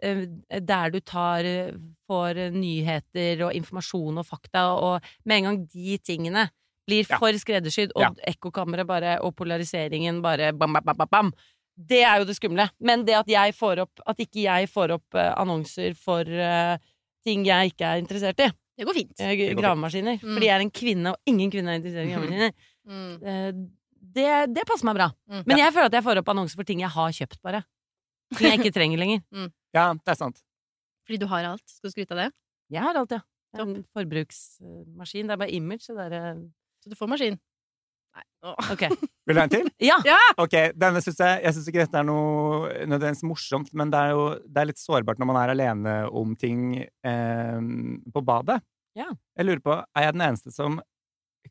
[0.03, 0.25] eh,
[0.59, 1.71] der du tar eh,
[2.11, 6.49] får nyheter og informasjon og fakta, og med en gang de tingene
[6.87, 7.19] blir Ja.
[7.19, 8.09] for skreddersydd, og Ja.
[8.31, 11.33] ekkokammeret bare, og polariseringen bare bam, bam, bam, bam, bam.
[11.77, 12.69] Det er jo det skumle.
[12.79, 16.77] Men det at jeg får opp At ikke jeg får opp eh, annonser for uh,
[17.23, 18.49] ting jeg ikke er interessert i.
[18.77, 19.13] Det går fint.
[19.19, 19.53] Uh.
[19.59, 20.17] Gravemaskiner.
[20.17, 20.33] Mm.
[20.33, 22.53] Fordi jeg er en kvinne, og ingen kvinne er interessert i gravemaskiner.
[22.87, 23.13] Mm.
[23.21, 23.67] Uh,
[24.17, 25.11] det, det passer meg bra.
[25.29, 25.43] Mm.
[25.45, 27.63] Men jeg føler at jeg får opp annonser for ting jeg har kjøpt, bare.
[28.35, 29.21] Ting jeg ikke trenger lenger.
[29.77, 30.41] ja, det er sant.
[31.05, 31.63] Fordi du har alt.
[31.69, 32.31] Skal du skryte av det?
[32.73, 33.21] Jeg har alt, ja.
[33.55, 35.27] Det En forbruksmaskin.
[35.29, 35.87] Det er bare image.
[35.87, 36.41] Det der,
[36.87, 37.35] Så du får maskin.
[38.15, 38.23] Nei.
[38.47, 38.69] Åh.
[38.73, 38.83] Ok.
[39.27, 39.67] Vil du ha en til?
[39.83, 39.97] Ja!
[40.07, 40.17] Ja!
[40.39, 44.13] Ok, denne synes jeg Jeg syns ikke dette er noe nødvendigvis morsomt, men det er
[44.15, 47.59] jo det er litt sårbart når man er alene om ting eh,
[48.15, 48.61] på badet.
[48.97, 49.09] Ja.
[49.37, 50.79] Jeg lurer på, er jeg den eneste som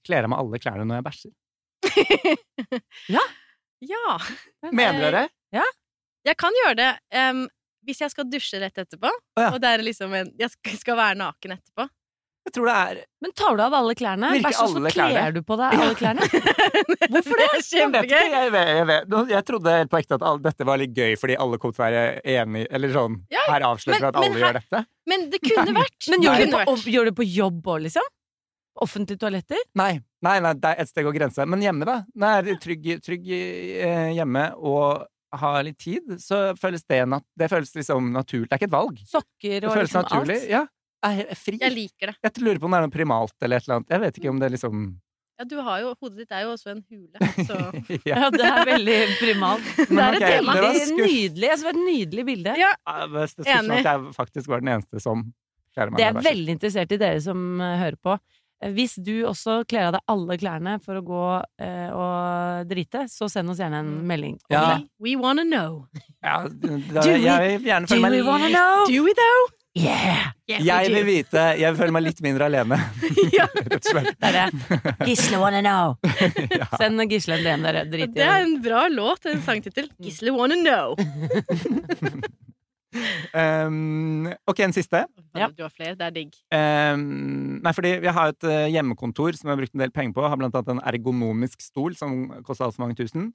[0.06, 1.34] kler av meg alle klærne når jeg bæsjer?
[3.84, 4.16] Ja.
[4.72, 5.26] Mener dere?
[6.26, 6.88] Jeg kan gjøre det
[7.20, 7.42] um,
[7.86, 9.50] hvis jeg skal dusje rett etterpå, ja.
[9.52, 11.84] og det er liksom en Jeg skal- skal være naken etterpå.
[12.46, 14.28] Jeg tror det er Men tar du av alle klærne?
[14.38, 15.14] Og så alle klærne?
[15.16, 16.26] kler du på deg alle klærne?
[17.16, 17.48] Hvorfor det?
[17.66, 18.12] Kjempegøy!
[18.14, 20.78] Jeg vet ikke, jeg, vet, jeg, jeg trodde helt på ekte at all, dette var
[20.82, 22.04] litt gøy fordi alle kom til å være
[22.36, 24.82] enige Eller sånn Ja, Her avslører vi at alle her, gjør dette.
[25.10, 25.98] Men det kunne vært.
[26.12, 28.14] Men det gjør kunne på, og, gjør det på jobb òg, liksom?
[28.86, 29.66] Offentlige toaletter?
[29.80, 29.92] Nei,
[30.26, 31.46] nei, nei, det er et steg å grense.
[31.48, 32.00] Men hjemme, da.
[32.14, 35.06] Når jeg er trygg, trygg eh, hjemme og
[35.36, 38.50] har litt tid, så føles det, nat det føles liksom naturlig.
[38.50, 39.00] Det er ikke et valg.
[39.08, 40.38] Sokker Det og føles liksom naturlig.
[40.44, 40.50] alt?
[40.52, 40.62] Ja.
[41.04, 41.58] Er fri.
[41.60, 42.16] Jeg liker det.
[42.24, 43.90] Jeg lurer på om det er noe primalt eller et eller annet.
[43.90, 44.86] Jeg vet ikke om det er liksom
[45.38, 47.56] Ja, du har jo, Hodet ditt er jo også en hule, så
[48.08, 48.22] ja.
[48.22, 49.66] Ja, det er veldig primalt.
[49.76, 51.02] Det er okay, et det var veldig skuff.
[51.04, 52.54] nydelig, altså, det var et nydelig bilde.
[52.56, 52.70] Ja,
[53.12, 53.76] Det Enig.
[53.82, 55.26] at jeg faktisk var den eneste som
[55.76, 58.16] kler meg Det er veldig interessert i dere som eh, hører på.
[58.64, 61.20] Eh, Hvis du også kler av deg alle klærne for å gå
[61.60, 64.06] eh, og drite, så send oss gjerne en Mm.
[64.08, 64.38] melding.
[64.48, 64.78] Ja.
[64.80, 65.84] we, we wanna know.
[66.24, 68.86] Ja, da, Do we- jeg vil gjerne følge føle Do we wanna know?
[68.88, 69.44] Do we though?
[69.76, 70.32] Yeah!
[70.48, 72.78] Yeah, Jeg vil vite Jeg vil føle meg litt mindre alene,
[73.36, 73.44] ja.
[73.72, 74.14] rett og slett.
[74.16, 74.78] Det er det.
[75.10, 75.96] Gisle wanna know.
[76.56, 76.68] Ja.
[76.80, 77.82] Send Gisle en DM, dere.
[77.90, 79.90] Drit i Det er en bra låt, en sangtittel.
[80.00, 80.96] Gisle wanna know.
[83.36, 85.02] Um, ok, en siste.
[85.36, 85.50] Ja.
[85.52, 86.38] Du har flere, det er digg.
[86.54, 90.16] Um, nei, fordi vi har et eh, hjemmekontor som jeg har brukt en del penger
[90.16, 90.24] på.
[90.24, 93.34] Har blant annet en ergonomisk stol som koster altfor mange tusen.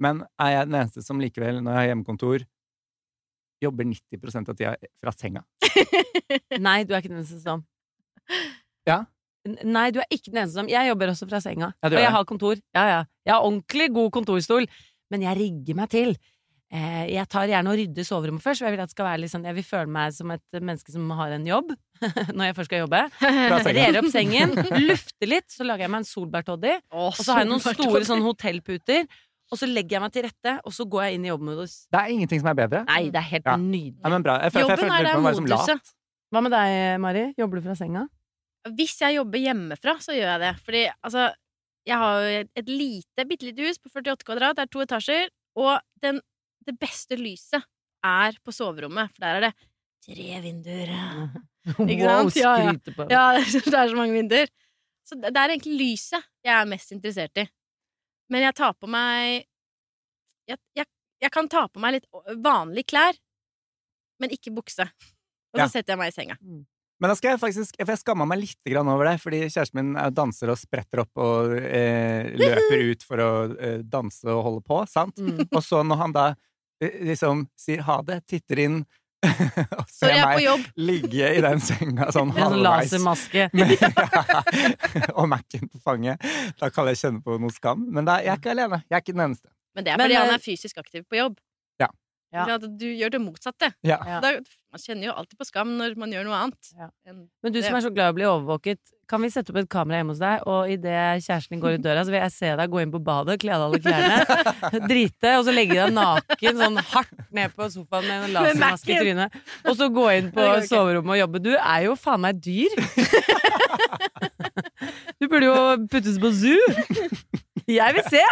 [0.00, 2.46] Men er jeg den eneste som likevel, når jeg har hjemmekontor,
[3.62, 5.44] jobber 90% av tida fra senga?
[6.66, 7.64] Nei, du er ikke den eneste som.
[8.88, 9.02] Ja.
[9.66, 10.68] Nei, du er ikke den eneste som.
[10.70, 11.72] Jeg jobber også fra senga.
[11.82, 12.60] Ja, og jeg har kontor.
[12.76, 13.00] Ja, ja.
[13.26, 14.68] Jeg har ordentlig god kontorstol,
[15.10, 16.14] men jeg rigger meg til.
[16.72, 19.20] Eh, jeg tar gjerne og rydder soverommet først, for jeg vil at det skal være
[19.20, 21.74] litt sånn Jeg vil føle meg som et menneske som har en jobb
[22.38, 23.02] når jeg først skal jobbe.
[23.18, 23.58] Fra.
[23.76, 24.54] Rer opp sengen,
[24.86, 26.72] lufter litt, så lager jeg meg en solbærtoddy.
[26.96, 29.04] Og så har jeg noen store sånn hotellputer.
[29.52, 31.74] Og så legger jeg meg til rette, og så går jeg inn i jobbmodus.
[31.92, 32.78] Det er ingenting som er bedre.
[32.88, 33.56] Nei, det er helt Ja.
[33.60, 34.00] nydelig.
[34.00, 34.38] Ja, men bra.
[34.40, 35.92] Jeg, føl- Jobben jeg Jobben er det moduset.
[36.32, 37.24] Hva med deg, Mari?
[37.36, 38.06] Jobber du fra senga?
[38.78, 40.52] Hvis jeg jobber hjemmefra, så gjør jeg det.
[40.64, 41.34] Fordi altså,
[41.84, 45.28] jeg har jo et- lite, bitte lite hus på 48 kvadrat, det er to etasjer,
[45.56, 46.20] og den,
[46.64, 47.62] det beste lyset
[48.02, 49.54] er på soverommet, for der er det
[50.06, 50.88] tre vinduer.
[51.92, 52.36] Ikke Wow, sant?
[52.36, 52.72] Ja, ja.
[52.72, 53.10] skryter på.
[53.10, 54.48] Ja, det er så- det er så mange vinduer.
[55.04, 57.48] Så det det er egentlig lyset jeg er mest interessert i.
[58.32, 59.44] Men jeg tar på meg
[60.48, 60.88] Jeg, jeg,
[61.22, 62.06] jeg kan ta på meg litt
[62.42, 63.14] vanlige klær,
[64.20, 64.88] men ikke bukse.
[65.52, 65.68] Og så Ja.
[65.70, 66.36] setter jeg meg i senga.
[66.42, 69.78] Men da skal jeg faktisk For jeg skamma meg litt grann over det, fordi kjæresten
[69.78, 74.42] min er danser og spretter opp og eh, løper ut for å eh, danse og
[74.48, 75.18] holde på, sant?
[75.18, 75.44] Mm.
[75.50, 76.26] Og så når han da
[76.82, 78.80] eh, liksom sier ha det, titter inn
[80.02, 80.66] og er på meg jobb.
[80.82, 83.48] ligge i den senga sånn En sånn lasermaske.
[83.60, 84.42] ja,
[85.14, 86.22] og Mac-en på fanget,
[86.60, 87.86] da kan jeg kjenne på noe skam.
[87.94, 88.82] Men da, jeg er ikke alene.
[88.88, 89.48] Jeg er ikke den eneste.
[89.72, 91.38] Men det er Men, fordi han eh, er fysisk aktiv på jobb.
[92.32, 92.46] Ja.
[92.46, 93.68] For at du gjør det motsatte.
[93.84, 93.98] Ja.
[94.24, 94.32] Da,
[94.72, 96.72] man kjenner jo alltid på skam når man gjør noe annet.
[96.78, 96.88] Ja.
[97.04, 98.80] Men du som er så glad i å bli overvåket,
[99.12, 101.84] kan vi sette opp et kamera hjemme hos deg, og idet kjæresten din går ut
[101.84, 104.84] døra, så vil jeg se deg gå inn på badet, kle av deg alle klærne,
[104.92, 109.00] drite, og så legge deg naken sånn hardt ned på sofaen med en lasermaske i
[109.02, 111.42] trynet, og så gå inn på soverommet og jobbe.
[111.44, 112.72] Du er jo faen meg dyr!
[115.22, 116.58] Du burde jo puttes på zoo!
[117.70, 118.24] Jeg vil se!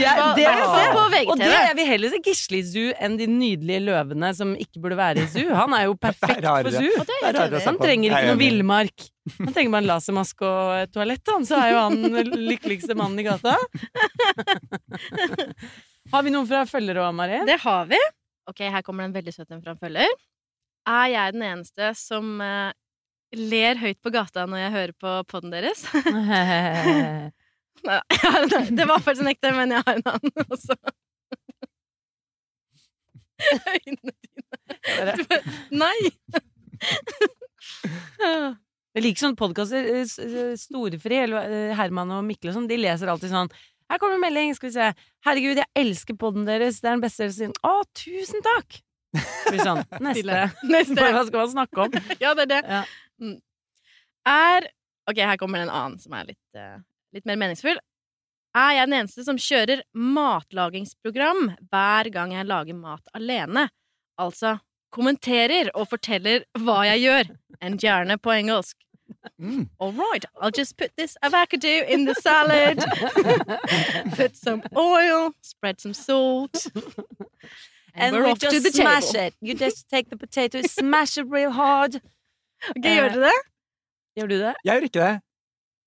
[0.00, 0.46] Ja, det
[1.30, 4.82] Og det, er vi heller se Gisle i zoo enn de nydelige løvene som ikke
[4.82, 5.50] burde være i zoo.
[5.56, 7.04] Han er jo perfekt for zoo.
[7.66, 9.08] Han trenger ikke noe villmark.
[9.38, 12.96] Han trenger bare en lasermaske og et toalett, han, så er jo han den lykkeligste
[12.98, 13.54] mannen i gata.
[16.10, 17.38] Har vi noen fra følgere òg, Mari?
[17.46, 17.98] Det har vi.
[18.50, 20.14] Ok, her kommer det en veldig søt en fra en følger.
[20.90, 22.72] Er jeg den eneste som eh,
[23.36, 25.84] ler høyt på gata når jeg hører på podden deres?
[27.86, 28.02] Nei, da.
[28.78, 30.74] det var faktisk en ekte, men jeg har en annen også.
[33.40, 35.98] Øynene dine Du bare, Nei!
[38.90, 39.82] Jeg liker sånne podkaster.
[40.58, 43.50] Storefri, eller eh, Herman og Mikkel og sånn, de leser alltid sånn
[43.90, 44.86] Her kommer en melding, skal vi se.
[45.26, 46.76] Herregud, jeg elsker podden deres.
[46.82, 47.40] Det er den beste deres.
[47.62, 47.64] Å,
[47.96, 48.68] tusen takk!
[49.48, 49.82] Blir sånn.
[50.06, 50.36] Neste.
[50.66, 50.98] Neste.
[50.98, 51.90] Hva skal man snakke om?
[52.22, 52.62] Ja, det er det.
[52.66, 52.82] Ja.
[53.22, 53.38] Mm.
[54.30, 54.60] Er
[55.10, 56.76] Ok, her kommer en annen som er litt, eh,
[57.14, 57.78] litt mer meningsfull.
[58.56, 63.68] Er jeg den eneste som kjører matlagingsprogram hver gang jeg lager mat alene?
[64.20, 64.58] Altså
[64.90, 67.28] kommenterer og forteller hva jeg gjør,
[67.62, 68.76] enn gjerne på engelsk.
[69.38, 69.68] Mm.
[69.78, 72.78] All right, I'll just put this avocado in the salad.
[74.16, 76.66] put some oil, spread some salt.
[77.94, 79.26] And, And we're we off to just the smash table.
[79.26, 79.34] it.
[79.40, 82.00] You just take the potato, smash it real hard.
[82.70, 83.38] Ok, gjør du det?
[84.18, 84.54] Gjør du det?
[84.64, 85.20] Jeg gjør ikke det.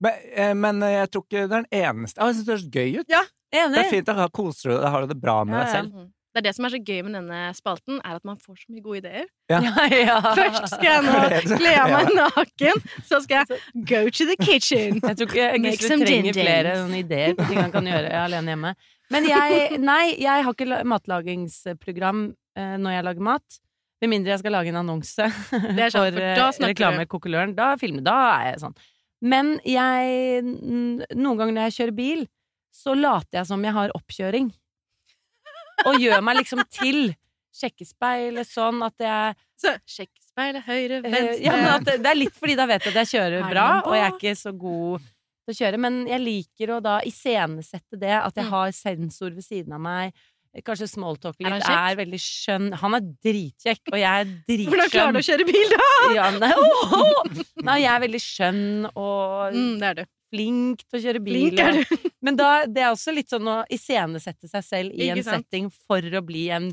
[0.01, 2.19] Men, eh, men jeg tror ikke det er den eneste.
[2.21, 3.10] Ah, Jeg syns det høres gøy ut.
[3.10, 3.23] Ja.
[3.53, 5.79] Det er fint å kose deg, har det bra med Ja, deg ja.
[5.82, 5.93] selv.
[5.93, 6.12] Mhm.
[6.34, 8.71] Det er det som er så gøy med denne spalten, er at man får så
[8.73, 9.27] mye gode ideer.
[9.51, 9.60] Ja.
[9.62, 10.15] Ja, ja.
[10.34, 13.60] Først skal jeg nå kle av meg naken, så skal jeg
[13.91, 14.97] go to the kitchen.
[14.97, 18.56] Jeg tror ikke jeg, Gisle trenger flere Noen ideer på ting han kan gjøre alene
[18.56, 18.73] hjemme.
[19.13, 22.23] Men jeg, nei, jeg har ikke matlagingsprogram
[22.58, 23.60] eh, når jeg lager mat.
[24.01, 27.69] Med mindre jeg skal lage en annonse sant, for, for eh, da reklame i Da
[27.79, 28.73] filmer, da er jeg sånn.
[29.23, 32.25] Men jeg Noen ganger når jeg kjører bil,
[32.73, 34.49] så later jeg som jeg har oppkjøring.
[35.88, 37.13] Og gjør meg liksom til.
[37.53, 42.55] Sjekkespeilet sånn at jeg Så Sjekkespeilet høyre, Eh, venstre Ja, det, det er litt fordi
[42.57, 45.03] da vet jeg at jeg kjører Er bra, og jeg er ikke så god
[45.45, 45.79] til å kjøre.
[45.86, 48.51] Men jeg liker å da iscenesette det, at jeg Mm.
[48.55, 50.13] har sensor ved siden av meg.
[50.61, 51.65] Kanskje smalltalk Er han litt.
[51.65, 51.91] kjekk?
[51.91, 52.65] Er veldig skjønn.
[52.77, 54.69] Han er dritkjekk, og jeg er dritskjønn.
[54.69, 55.87] Hvordan klarer du å kjøre bil, da?!
[56.19, 57.23] Ja, nei, Oh!
[57.69, 60.03] nei, jeg er veldig skjønn og Mm, det er du.
[60.33, 61.33] flink til å kjøre bil.
[61.39, 62.09] Flink er og- du.
[62.21, 65.45] Men da, det er også litt sånn å iscenesette seg selv i Ikke en sant?
[65.49, 66.69] setting for å bli en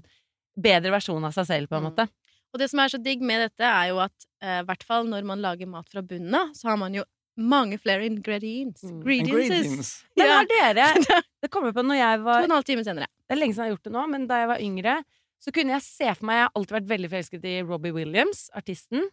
[0.61, 1.91] bedre versjon av seg selv, på en Mm.
[1.91, 2.09] måte.
[2.53, 4.13] Og det som er så digg med dette, er jo at
[4.43, 7.05] eh, hvert fall når man lager mat fra bunnen av, så har man jo
[7.41, 8.83] mange flere ingredients.
[8.85, 9.01] Mm.
[9.17, 9.93] Ingredients.
[10.19, 10.89] Men har dere
[11.43, 13.09] Det kommer på når jeg To var og en halv time senere.
[13.27, 14.97] Det er lenge siden jeg har gjort det nå, men da jeg var yngre,
[15.41, 18.43] så kunne jeg se for meg Jeg har alltid vært veldig forelsket i Robbie Williams,
[18.59, 19.07] artisten.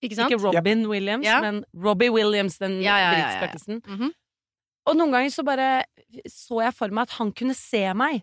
[0.00, 0.32] Ikke sant?
[0.32, 1.40] Ikke Robin Williams, Ja.
[1.44, 3.48] men Robbie Williams, den Ja, ja, ja, britiske ja, ja.
[3.50, 3.82] artisten.
[3.86, 4.12] Mhm.
[4.88, 5.66] Og noen ganger så bare
[6.26, 8.22] så jeg for meg at han kunne se meg.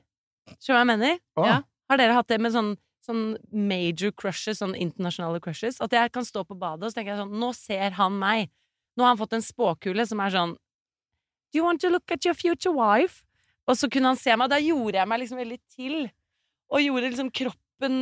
[0.58, 1.20] Skjønner du hva jeg mener?
[1.38, 1.46] Oh.
[1.46, 1.58] Ja.
[1.92, 2.72] Har dere hatt det med sånn,
[3.06, 5.78] sånn major crushes, sånn internasjonale crushes?
[5.84, 8.50] At jeg kan stå på badet og så tenker jeg sånn Nå ser han meg.
[8.98, 10.58] Nå har han fått en spåkule som er sånn
[11.54, 13.24] Do you want to look at your future wife?
[13.68, 14.50] Og så kunne han se meg.
[14.52, 15.96] Da gjorde jeg meg liksom veldig til.
[16.72, 17.96] Og gjorde liksom kroppen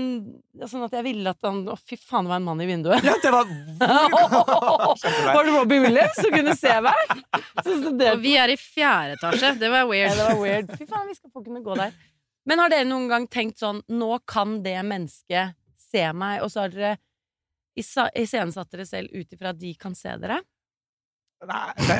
[0.71, 3.05] sånn at jeg ville at han Å, fy faen, det var en mann i vinduet.
[3.05, 3.49] Ja, det var.
[5.35, 7.13] Var det Robbie Williams som kunne se meg?
[7.59, 9.55] Så, så det, Og vi er i fjerde etasje.
[9.61, 10.17] Det var ja, weird.
[10.17, 10.75] det var weird.
[10.79, 11.93] Fy faen, vi skal få kunne gå der.
[12.45, 16.65] Men har dere noen gang tenkt sånn Nå kan det mennesket se meg, og så
[16.65, 16.95] har dere
[17.75, 20.39] iscenesatt dere selv ut ifra at de kan se dere?
[21.45, 21.97] Nei, det,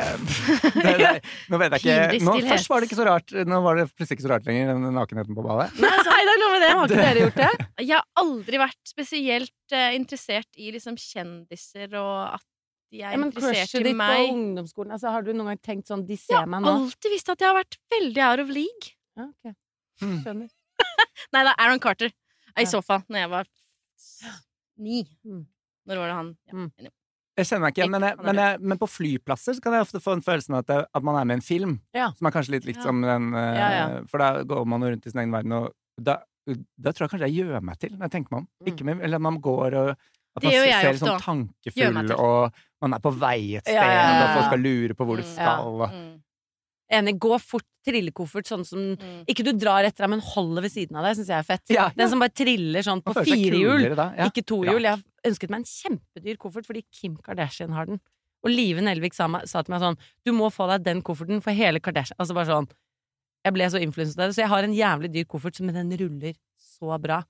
[0.75, 1.12] det, det,
[1.53, 2.36] nå vet jeg ikke nå.
[2.49, 3.34] Først var det ikke så rart.
[3.49, 5.69] Nå var det plutselig ikke så rart lenger, den nakenheten på badet.
[5.84, 6.71] Nei, det er noe med det.
[6.75, 7.51] Har ikke dere gjort det?
[7.86, 12.45] Jeg har aldri vært spesielt uh, interessert i liksom kjendiser og at
[12.93, 14.27] de er Ja, men interessert crushet i ditt på meg.
[14.36, 16.69] ungdomsskolen, altså, har du noen gang tenkt sånn De ser ja, meg nå?
[16.69, 18.93] Jeg har alltid visst at jeg har vært veldig out of league.
[19.17, 19.55] Ja, ok.
[20.05, 20.13] Mm.
[20.25, 20.53] Skjønner.
[21.34, 22.13] Nei, det er Aaron Carter.
[22.55, 22.69] I Ja.
[22.71, 23.01] så fall.
[23.12, 23.49] Når jeg var
[24.77, 25.01] ni.
[25.25, 25.43] Mm.
[25.89, 26.29] Når var det han?
[26.49, 26.53] Ja.
[26.62, 26.93] Mm.
[27.36, 29.84] Jeg kjenner meg ikke igjen, men, jeg, men, jeg, men på flyplasser så kan jeg
[29.84, 31.74] ofte få en følelsen av at, jeg, at man er med i en film.
[31.95, 32.12] Ja.
[32.15, 33.98] Som er kanskje litt likt som den eh.
[34.12, 36.19] For da går man rundt i sin egen verden, og da,
[36.80, 38.48] da tror jeg kanskje jeg gjør meg til, når jeg tenker meg om.
[38.62, 38.69] Mm.
[38.71, 39.89] Ikke med, eller man går og
[40.36, 44.48] at man ser litt sånn tankefull, og man er på vei et sted, og folk
[44.50, 45.30] skal lure på hvor du Mm.
[45.32, 45.69] skal.
[45.76, 46.12] Og, Mm.
[46.93, 47.15] Enig.
[47.19, 49.26] Gå fort, trillekoffert, sånn som Mm.
[49.28, 51.63] Ikke du drar etter deg, men holder ved siden av deg, syns jeg er fett.
[51.69, 51.89] Ja, ja.
[51.98, 53.78] Den som bare triller sånn på Man føler seg fire hjul.
[53.80, 54.26] kulere da, ja.
[54.30, 54.82] Ikke tohjul.
[54.82, 58.00] Jeg har ønsket meg en kjempedyr koffert fordi Kim Kardashian har den.
[58.45, 61.41] Og Live Nelvik sa, meg, sa til meg sånn Du må få deg den kofferten
[61.41, 62.17] for hele Kardashian.
[62.19, 62.67] Altså bare sånn
[63.43, 64.36] Jeg ble så influenset av det.
[64.36, 67.24] Så jeg har en jævlig dyr koffert, men den ruller så bra.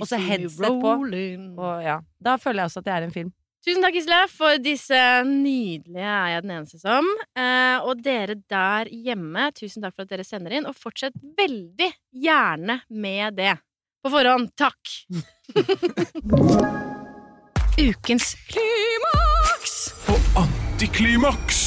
[0.00, 0.92] Og så headset på.
[1.58, 3.32] Og ja, Da føler jeg også at det er en film.
[3.62, 7.06] Tusen takk, Gisle, for disse nydelige er jeg den eneste som.
[7.38, 11.92] Eh, og dere der hjemme, tusen takk for at dere sender inn, og fortsett veldig
[12.24, 13.54] gjerne med det.
[14.02, 14.82] På forhånd, takk!
[17.86, 19.76] Ukens klimaks!
[20.10, 21.60] og antiklimaks.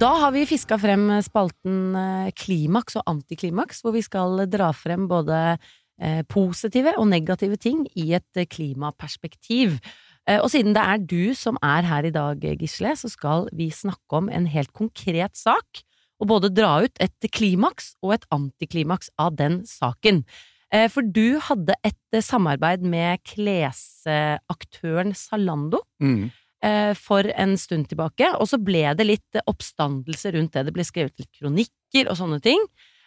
[0.00, 5.06] Da har vi fiska frem spalten eh, Klimaks og antiklimaks, hvor vi skal dra frem
[5.10, 9.78] både eh, positive og negative ting i et klimaperspektiv.
[10.28, 13.70] Eh, Og siden det er du som er her i dag, Gisle, så skal vi
[13.70, 15.82] snakke om en helt konkret sak,
[16.20, 20.24] og både dra ut et klimaks og et antiklimaks av den saken.
[20.72, 26.30] Eh, For du hadde et samarbeid med klesaktøren Zalando Mm.
[26.62, 30.64] eh, for en stund tilbake, og så ble det litt oppstandelse rundt det.
[30.66, 32.58] Det ble skrevet litt kronikker og sånne ting.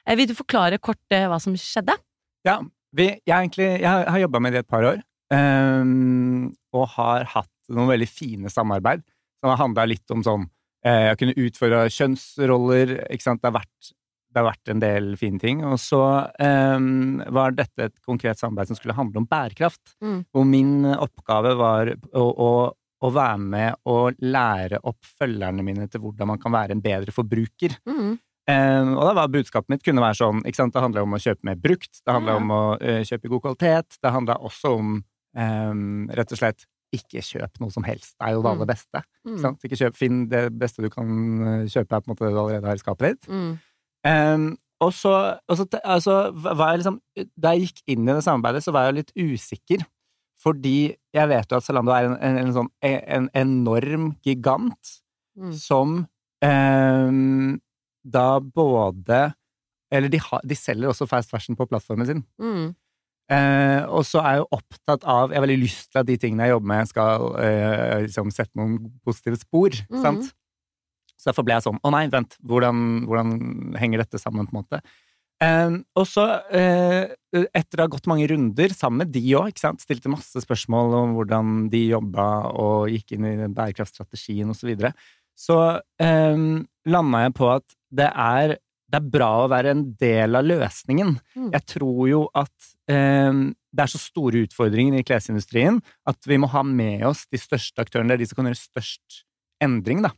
[0.08, 1.97] Vil du forklare kort hva som skjedde?
[2.45, 2.62] Ja,
[2.93, 5.01] vi, jeg, egentlig, jeg har, har jobba med det et par år,
[5.34, 9.04] ehm, og har hatt noen veldig fine samarbeid
[9.42, 10.48] som har handla litt om sånn
[10.86, 13.44] eh, Jeg kunne utføre kjønnsroller, ikke sant.
[13.44, 13.92] Det har vært,
[14.34, 15.63] det har vært en del fine ting.
[15.68, 16.02] Og så
[16.40, 19.98] um, var dette et konkret samarbeid som skulle handle om bærekraft.
[20.04, 20.20] Mm.
[20.32, 22.52] Hvor min oppgave var å, å,
[22.98, 27.13] å være med og lære opp følgerne mine til hvordan man kan være en bedre
[27.16, 27.78] forbruker.
[28.48, 30.72] Um, og da var budskapet mitt kunne være sånn ikke sant?
[30.74, 33.98] Det handla om å kjøpe mer brukt, det handla om å uh, kjøpe god kvalitet,
[34.00, 34.94] det handla også om
[35.38, 38.13] um, rett og slett ikke kjøp noe som helst.
[38.17, 38.54] Det er jo det Mm.
[38.56, 39.02] aller beste.
[39.28, 39.58] Ikke Mm.
[39.67, 41.10] Ikke kjøp, Finn det beste du kan
[41.43, 43.28] eh, kjøpe, er på en måte det du allerede har i skapet ditt.
[43.28, 43.60] Mm.
[44.08, 45.12] Um, og så,
[45.50, 47.02] og så altså, var jeg liksom
[47.41, 49.84] Da jeg gikk inn i det samarbeidet, så var jeg litt usikker.
[50.39, 55.02] Fordi jeg vet jo at Zalando er en, en, en sånn en enorm gigant
[55.38, 55.52] Mm.
[55.54, 56.08] som
[56.41, 57.60] um,
[58.04, 59.34] da både
[59.91, 62.23] Eller de, ha, de selger også fast fashion på plattformen sin.
[62.41, 62.76] Mm.
[63.28, 66.16] Eh, og så er jeg jo opptatt av Jeg har veldig lyst til at de
[66.16, 69.76] tingene jeg jobber med, skal eh, liksom sette noen positive spor.
[69.92, 70.04] Mhm.
[70.06, 70.30] Sant?
[71.18, 73.36] Så derfor ble jeg sånn Å nei, vent, hvordan, hvordan
[73.82, 74.82] henger dette sammen, på en måte?
[75.44, 77.13] Eh, og så, eh,
[77.54, 81.56] etter å ha gått mange runder sammen med de òg, stilte masse spørsmål om hvordan
[81.74, 84.94] de jobba og gikk inn i den bærekraftstrategien osv., så, videre,
[85.38, 85.58] så
[86.02, 88.56] um, landa jeg på at det er,
[88.88, 91.15] det er bra å være en del av løsningen.
[91.36, 91.50] Mm.
[91.52, 93.41] Jeg tror jo at eh,
[93.78, 97.84] det er så store utfordringer i klesindustrien at vi må ha med oss de største
[97.84, 98.13] aktørene.
[98.13, 99.19] Det er de som kan gjøre størst
[99.63, 100.13] endring, da.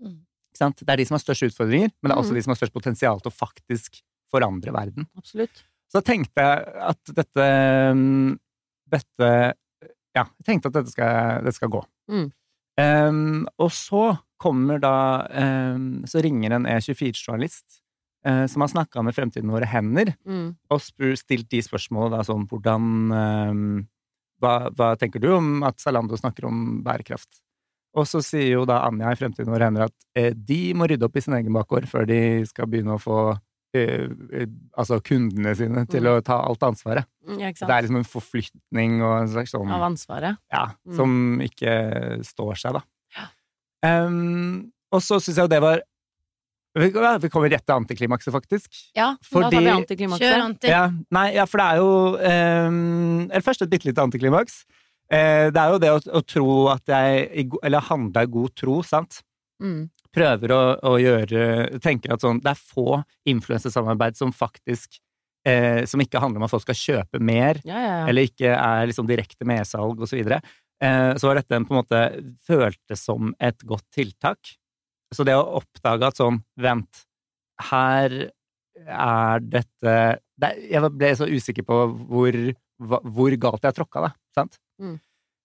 [0.00, 0.22] Mm.
[0.54, 2.38] Det er de som har størst utfordringer, men det er også Mm.
[2.38, 5.08] de som har størst potensial til å faktisk forandre verden.
[5.18, 5.64] Absolutt.
[5.90, 7.44] Så tenkte jeg at dette
[7.94, 8.38] mm,
[8.90, 9.28] Dette
[10.14, 11.80] Ja, jeg tenkte at dette skal, dette skal gå.
[12.10, 12.28] Mm.
[12.78, 15.26] Um, og så kommer da
[15.74, 17.83] um, Så ringer en E24-journalist
[18.24, 20.56] eh, som har snakka med Fremtiden våre hender, Mm.
[20.70, 23.84] og stilt de spørsmålene da sånn Hvordan eh,
[24.42, 27.40] hva, hva tenker du om at Zalando snakker om bærekraft?
[27.96, 31.04] Og så sier jo da Anja i Fremtiden våre hender at eh, de må rydde
[31.06, 33.38] opp i sin egen bakgård før de skal begynne å få
[33.74, 36.10] eh, eh, altså kundene sine til Mm.
[36.18, 37.06] å ta alt ansvaret.
[37.26, 40.36] Mm, Ja, Det er liksom en forflytning og en slags sånn Av ansvaret.
[40.52, 40.96] ja, Mm.
[40.96, 42.82] som ikke står seg, da.
[43.16, 43.26] Ja.
[44.06, 45.82] Um, og så syns jeg jo det var
[46.82, 46.90] vi
[47.22, 48.70] vi kommer rett til antiklimakset, faktisk.
[48.96, 50.68] Ja, da Fordi- tar vi Kjør anti.
[50.68, 52.16] Ja, nei, ja, for det er jo
[53.30, 54.64] Eller først et bitte lite antiklimaks.
[55.12, 58.78] Eh, det er jo det å, å tro at jeg Eller handle i god tro,
[58.82, 59.20] sant?
[59.62, 59.90] Mm.
[60.14, 64.96] Prøver å, å gjøre Tenker at sånn Det er få influensesamarbeid som faktisk
[65.46, 68.06] eh, Som ikke handler om at folk skal kjøpe mer, Ja, ja, ja.
[68.08, 70.40] eller ikke er liksom direkte medsalg og så videre.
[70.82, 72.00] Eh, så var dette en på en måte
[72.48, 74.54] føltes som et godt tiltak.
[75.14, 77.04] Så det å oppdage at sånn Vent,
[77.70, 78.14] her
[78.84, 79.96] er dette
[80.40, 82.38] det, Jeg ble så usikker på hvor,
[82.78, 84.14] hvor galt jeg tråkka, da.
[84.34, 84.58] Sant?
[84.82, 84.96] Mm.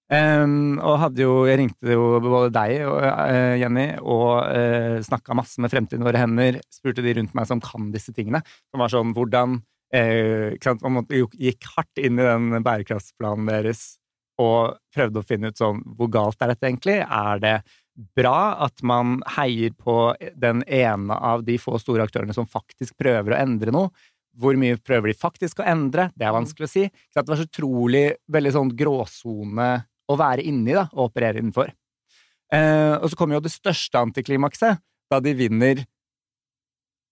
[0.10, 5.38] Um, og hadde jo Jeg ringte jo både deg og eh, Jenny og uh, snakka
[5.38, 6.58] masse med Fremtiden våre hender.
[6.73, 8.41] Spurte de rundt meg som kan disse tingene.
[8.71, 10.82] Som var sånn hvordan uh, sant?
[10.82, 13.99] Man gikk hardt inn i den bærekraftsplanen deres
[14.39, 16.97] og prøvde å finne ut sånn Hvor galt er dette egentlig?
[17.03, 17.55] Er det
[18.15, 23.35] bra at man heier på den ene av de få store aktørene som faktisk prøver
[23.35, 23.91] å endre noe?
[24.39, 26.07] Hvor mye prøver de faktisk å endre?
[26.15, 26.85] Det er vanskelig å si.
[26.88, 29.69] Det var så utrolig veldig sånn gråsone
[30.09, 31.73] å være inni da, og operere innenfor.
[32.53, 34.79] Eh, og så kommer jo det største antiklimakset,
[35.12, 35.83] da de vinner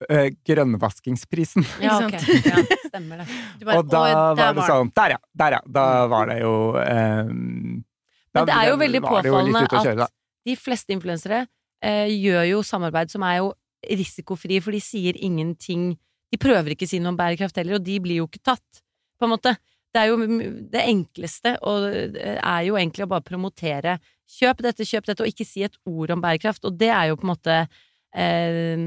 [0.07, 1.65] eh, grønnvaskingsprisen.
[1.83, 2.15] Ja, ok.
[2.47, 3.27] Ja, stemmer det.
[3.65, 5.21] Bare, og da «Oi, var der det var sånn Der, ja!
[5.43, 5.61] Der, ja!
[5.77, 10.07] Da var det jo eh, da Men det er jo veldig var jo påfallende kjøre,
[10.07, 10.13] at
[10.47, 11.45] de fleste influensere
[11.83, 13.53] eh, gjør jo samarbeid som er jo
[13.87, 15.95] risikofri, for de sier ingenting
[16.27, 18.81] De prøver ikke å si noe om bærekraft heller, og de blir jo ikke tatt,
[19.15, 19.53] på en måte.
[19.95, 20.17] Det er jo
[20.73, 21.85] det enkleste, og
[22.17, 23.93] det er jo egentlig å bare promotere
[24.27, 26.67] kjøp dette, kjøp dette, og ikke si et ord om bærekraft.
[26.67, 27.55] Og det er jo på en måte
[28.11, 28.83] eh,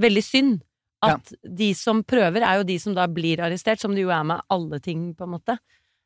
[0.00, 0.56] veldig synd.
[1.04, 4.24] At de som prøver, er jo de som da blir arrestert, som det jo er
[4.26, 5.54] med alle ting, på en måte.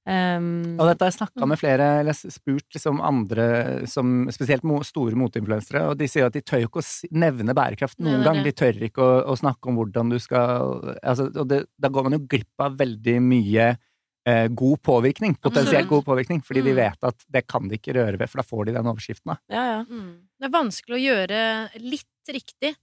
[0.04, 3.44] Um, Og dette har jeg snakka med flere, eller spurt liksom andre,
[3.86, 8.00] som, spesielt mo, store motinfluensere, og de sier at de tør ikke å nevne bærekraft
[8.02, 8.40] noen er gang.
[8.42, 12.08] De tør ikke å, å snakke om hvordan du skal altså, Og det, da går
[12.08, 13.68] man jo glipp av veldig mye
[14.26, 16.82] eh, god påvirkning, potensielt god påvirkning, fordi de Mm.
[16.82, 19.36] vet at det kan de ikke røre ved, for da får de den overskriften.
[19.36, 19.38] da.
[19.54, 19.80] ja, ja.
[19.86, 20.12] Mm.
[20.42, 21.40] Det er vanskelig å gjøre
[21.78, 22.74] litt riktig,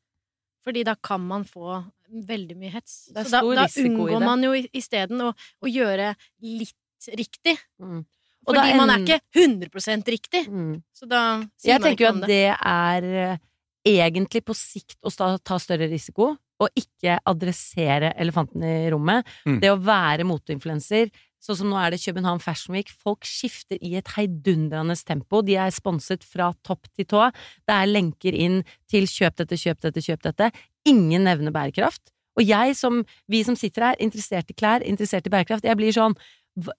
[0.63, 3.09] fordi da kan man få veldig mye hets.
[3.11, 6.75] Så da, da unngår man jo i- isteden å, å gjøre litt
[7.07, 7.57] riktig.
[7.81, 8.03] Mm.
[8.47, 10.47] Og Fordi da man er ikke 100 riktig.
[10.49, 10.81] mm.
[10.95, 12.27] Så da sier Jeg man tenker jo at det.
[12.27, 13.37] det er eh,
[13.85, 19.27] egentlig på sikt å ta større risiko, og ikke adressere elefanten i rommet.
[19.47, 19.59] Mm.
[19.63, 23.93] Det å være moteinfluenser, sånn som nå er det København Fashion Week, folk skifter i
[23.95, 25.39] et heidundrende tempo.
[25.45, 27.29] De er sponset fra topp til tå.
[27.63, 30.51] Det er lenker inn til kjøp dette, kjøp dette, kjøp dette.
[30.89, 32.11] Ingen nevner bærekraft.
[32.39, 35.95] Og jeg som, vi som sitter her, interessert i klær, interessert i bærekraft, jeg blir
[35.95, 36.15] sånn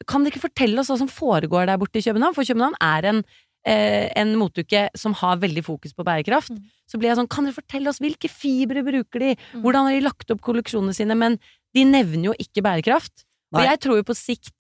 [0.09, 2.37] Kan dere ikke fortelle oss hva som foregår der borte i København?
[2.37, 3.23] For København er en,
[3.66, 6.53] eh, en motuke som har veldig fokus på bærekraft.
[6.55, 6.68] Mm.
[6.89, 9.35] Så blir jeg sånn, kan dere fortelle oss hvilke fibre bruker de?
[9.37, 9.62] Mm.
[9.64, 11.16] Hvordan har de lagt opp kolleksjonene sine?
[11.16, 11.39] Men
[11.74, 13.24] de nevner jo ikke bærekraft.
[13.55, 14.55] Og jeg tror jo på sikt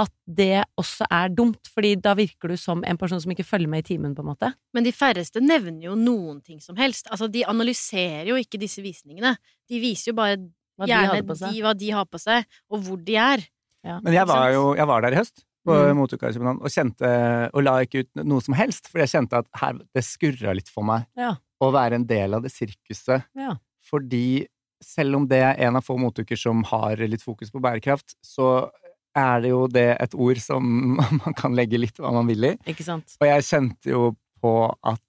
[0.00, 3.70] at det også er dumt, fordi da virker du som en person som ikke følger
[3.70, 4.52] med i timen, på en måte.
[4.76, 7.10] Men de færreste nevner jo noen ting som helst.
[7.10, 9.34] Altså, de analyserer jo ikke disse visningene.
[9.68, 10.38] De viser jo bare
[10.80, 13.42] Hva gjerne de, hva de har på seg, og hvor de er.
[13.86, 14.00] Ja.
[14.04, 16.04] Men jeg var jo jeg var der i høst, på Mm.
[16.08, 19.46] i København, og kjente Og la ikke ut noe som helst, for jeg kjente at
[19.60, 21.36] her, det skurra litt for meg Ja.
[21.60, 23.24] å være en del av det sirkuset.
[23.36, 23.56] Ja.
[23.90, 24.46] Fordi
[24.82, 28.70] selv om det er en av få motuker som har litt fokus på bærekraft, så
[29.14, 32.56] er det jo det et ord som man kan legge litt hva man vil i.
[32.66, 33.16] Ikke sant?
[33.20, 35.00] Og jeg kjente jo på at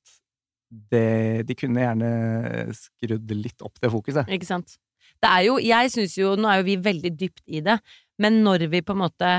[0.91, 2.11] det, de kunne gjerne
[2.75, 4.27] skrudd litt opp det fokuset.
[4.31, 4.77] Ikke sant?
[5.21, 7.75] Det er jo, jeg syns jo, nå er jo vi veldig dypt i det,
[8.19, 9.31] men når vi på en måte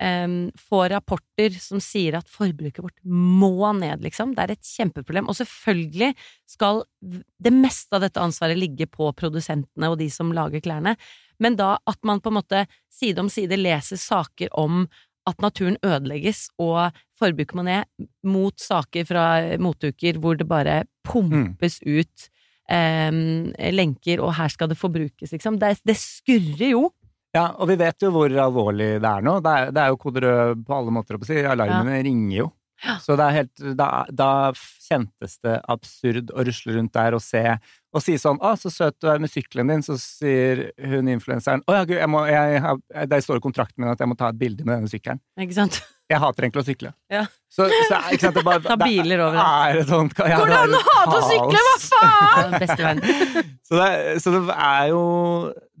[0.00, 5.28] um, får rapporter som sier at forbruket vårt må ned, liksom, det er et kjempeproblem.
[5.28, 6.12] Og selvfølgelig
[6.48, 10.96] skal det meste av dette ansvaret ligge på produsentene og de som lager klærne,
[11.40, 14.84] men da at man på en måte side om side leser saker om
[15.28, 17.88] at naturen ødelegges og forbruket må ned,
[18.24, 19.24] mot saker fra
[19.60, 22.30] moteuker hvor det bare pumpes ut
[22.70, 25.58] um, lenker, og her skal det forbrukes, liksom.
[25.60, 26.88] Det, det skurrer jo.
[27.36, 29.36] Ja, og vi vet jo hvor alvorlig det er nå.
[29.44, 31.38] Det er, det er jo kode rød på alle måter, si.
[31.46, 32.48] Alarmene ringer jo.
[32.80, 32.96] Ja.
[33.02, 37.44] Så det er helt, da, da kjentes det absurd å rusle rundt der og se
[37.90, 41.62] og si sånn 'Å, så søt du er med sykkelen din', så sier hun influenseren
[41.66, 44.16] 'Å ja, gud, jeg må, jeg, jeg, det står i kontrakten min at jeg må
[44.18, 45.20] ta et bilde med denne sykkelen'.
[45.42, 45.80] Ikke sant?
[46.10, 46.92] Jeg hater egentlig å sykle.
[47.10, 47.24] Ja.
[47.50, 49.42] Så, så ikke sant, det bare, Ta biler over det.
[49.42, 49.82] det.
[49.82, 52.50] Er sånt, ja, Går det an å er hate å sykle, hva faen?!
[52.54, 53.02] Det beste venn.
[53.70, 55.02] Så det, så det er jo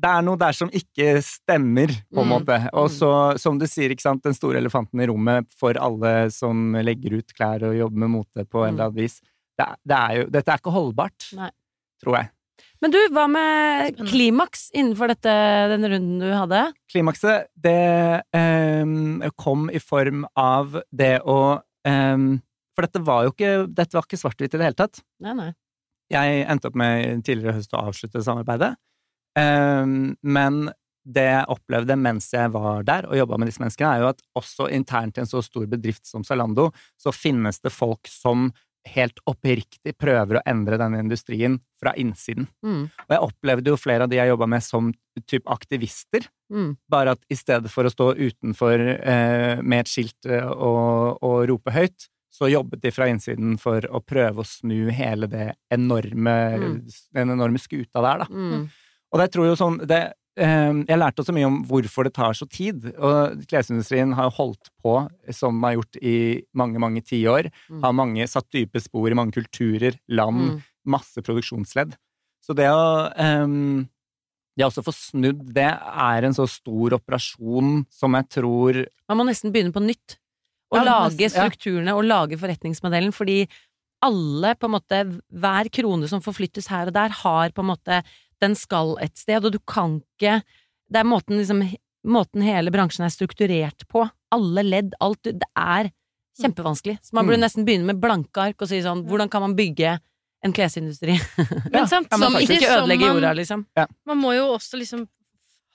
[0.00, 2.32] Det er noe der som ikke stemmer, på en Mm.
[2.32, 2.56] måte.
[2.72, 6.72] Og så, som du sier, ikke sant, den store elefanten i rommet for alle som
[6.80, 8.78] legger ut klær og jobber med mote på en Mm.
[8.78, 9.20] eller annen vis.
[9.58, 11.50] Det, er- det er jo, dette er ikke holdbart, Nei.
[12.02, 12.30] tror jeg.
[12.80, 15.32] Men du, hva med klimaks innenfor dette,
[15.68, 16.72] den runden du hadde?
[16.90, 22.40] Klimakset, det ehm, kom i form av det å ehm,
[22.74, 25.02] For dette var jo ikke, dette var ikke svart-hvitt i det hele tatt.
[25.20, 25.50] Nei, nei.
[26.10, 28.76] Jeg endte opp med tidligere i høst å avslutte samarbeidet.
[29.38, 30.70] Ehm, men
[31.10, 34.20] det jeg opplevde mens jeg var der og jobba med disse menneskene, er jo at
[34.36, 36.70] også internt i en så stor bedrift som Zalando,
[37.00, 38.50] så finnes det folk som
[38.88, 42.46] helt oppriktig prøver å endre denne industrien fra innsiden.
[42.64, 42.86] Mm.
[42.88, 44.92] Og jeg opplevde jo flere av de jeg jobba med som
[45.28, 46.72] typ aktivister, Mm.
[46.90, 51.44] bare at i stedet for å stå utenfor eh, med et skilt eh, og, og
[51.46, 56.34] rope høyt, så jobbet de fra innsiden for å prøve å snu hele det enorme,
[56.58, 56.80] Mm.
[57.14, 58.26] den enorme skuta der, da.
[59.12, 62.32] Og jeg tror jo sånn det, eh, Jeg lærte også mye om hvorfor det tar
[62.38, 62.84] så tid.
[62.96, 64.96] Og klesindustrien har holdt på
[65.34, 66.16] som den har gjort i
[66.54, 67.50] mange, mange tiår.
[67.70, 67.80] Mm.
[67.82, 70.62] Har mange satt dype spor i mange kulturer, land, Mm.
[70.86, 71.96] masse produksjonsledd.
[72.40, 73.12] Så det å
[73.44, 73.88] um,
[74.56, 79.24] det også få snudd det er en så stor operasjon som jeg tror Man må
[79.28, 80.16] nesten begynne på nytt.
[80.72, 81.96] Å Ja, lage strukturene ja.
[81.96, 83.48] og lage forretningsmodellen, fordi
[84.02, 85.00] alle, på en måte,
[85.32, 88.02] hver krone som forflyttes her og der, har på en måte
[88.40, 90.42] Den skal et sted, og du kan ikke
[90.90, 91.62] Det er måten liksom
[92.06, 94.06] Måten hele bransjen er strukturert på.
[94.32, 95.90] Alle ledd, alt Det er
[96.40, 96.98] kjempevanskelig.
[97.04, 97.44] Så man burde Mm.
[97.44, 99.98] nesten begynne med blanke ark og si sånn Hvordan kan man bygge
[100.42, 101.18] en klesindustri
[101.72, 103.66] Men ja, men som ikke ødelegger man- jorda, liksom?
[104.06, 105.06] Man må jo også liksom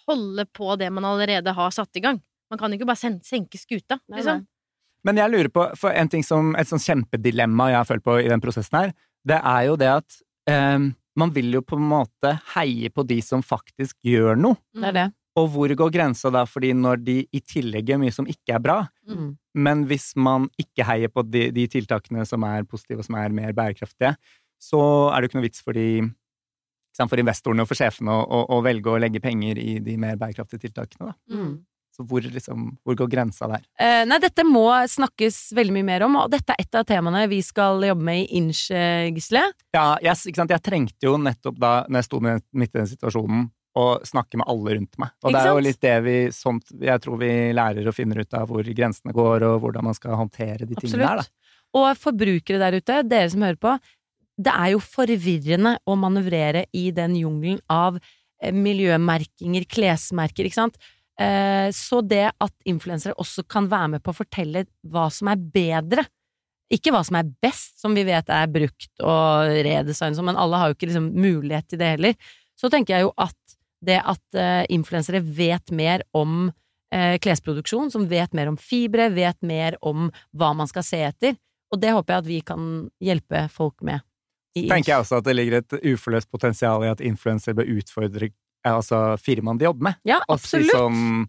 [0.08, 2.20] holde på det man allerede har satt i gang.
[2.50, 4.42] Man kan jo ikke bare sen senke skuta, liksom.
[4.42, 4.46] nei.
[5.06, 8.18] Men jeg lurer på, for en ting som et sånn kjempedilemma jeg har følt på
[8.24, 8.94] i den prosessen her,
[9.26, 10.18] det er jo det at
[10.50, 14.58] ehm, man vil jo på en måte heie på de som faktisk gjør noe.
[14.76, 15.06] Det er det.
[15.36, 18.62] Og hvor går grensa da, fordi når de i tillegg gjør mye som ikke er
[18.64, 19.38] bra, Mm.
[19.54, 23.30] men hvis man ikke heier på de, de tiltakene som er positive og som er
[23.30, 24.16] mer bærekraftige,
[24.58, 24.80] så
[25.12, 26.12] er det jo ikke noe vits for de
[26.96, 30.16] for investorene og for sjefene å, å, å velge å legge penger i de mer
[30.16, 31.12] bærekraftige tiltakene.
[31.12, 31.36] Da.
[31.36, 31.66] Mm.
[31.96, 33.62] Så hvor, liksom, hvor går grensa der?
[33.80, 37.22] Eh, nei, dette må snakkes veldig mye mer om, og dette er et av temaene
[37.32, 39.46] vi skal jobbe med i Inch, eh, Gisle.
[39.76, 40.52] Ja, yes, ikke sant?
[40.52, 44.48] jeg trengte jo nettopp da, når jeg sto midt i den situasjonen, å snakke med
[44.48, 45.12] alle rundt meg.
[45.24, 48.38] Og det er jo litt det vi sånt jeg tror vi lærer og finner ut
[48.38, 51.24] av hvor grensene går, og hvordan man skal håndtere de tingene der.
[51.24, 51.56] da.
[51.76, 53.74] Og forbrukere der ute, dere som hører på,
[54.40, 60.80] det er jo forvirrende å manøvrere i den jungelen av eh, miljømerkinger, klesmerker, ikke sant?
[61.20, 65.40] Eh, Så det at influensere også kan være med på å fortelle hva som er
[65.40, 66.06] bedre,
[66.74, 70.58] ikke hva som er best, som vi vet er brukt og redesign, sånn, men alle
[70.58, 72.16] har jo ikke liksom mulighet til det heller.
[72.58, 76.50] Så tenker jeg jo at det at eh, influensere vet mer om
[76.94, 81.38] eh, klesproduksjon, som vet mer om fibre, vet mer om hva man skal se etter,
[81.74, 82.68] og det håper jeg at vi kan
[83.04, 84.02] hjelpe folk med.
[84.56, 88.32] tenker jeg også at det ligger et uforløst potensial i at influensere bør utfordre
[88.74, 89.96] altså, firmaene de jobber med.
[90.06, 91.28] Ja, Og si sånn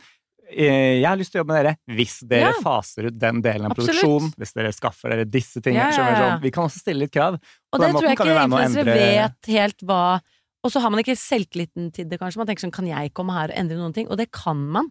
[0.49, 2.61] eh, Jeg har lyst til å jobbe med dere hvis dere Ja.
[2.62, 3.91] faser ut den delen av Absolutt.
[4.01, 4.32] produksjonen.
[4.39, 5.91] Hvis dere skaffer dere disse tingene.
[5.91, 6.43] Ja, ja, sånn.
[6.43, 7.34] Vi kan også stille litt krav.
[7.72, 10.20] Og det tror jeg ikke influensere endre- vet helt hva
[10.64, 12.39] Og så har man ikke selvtilliten til det, kanskje.
[12.39, 14.09] Man tenker sånn, kan jeg komme her og endre noen ting?
[14.11, 14.91] Og det kan man.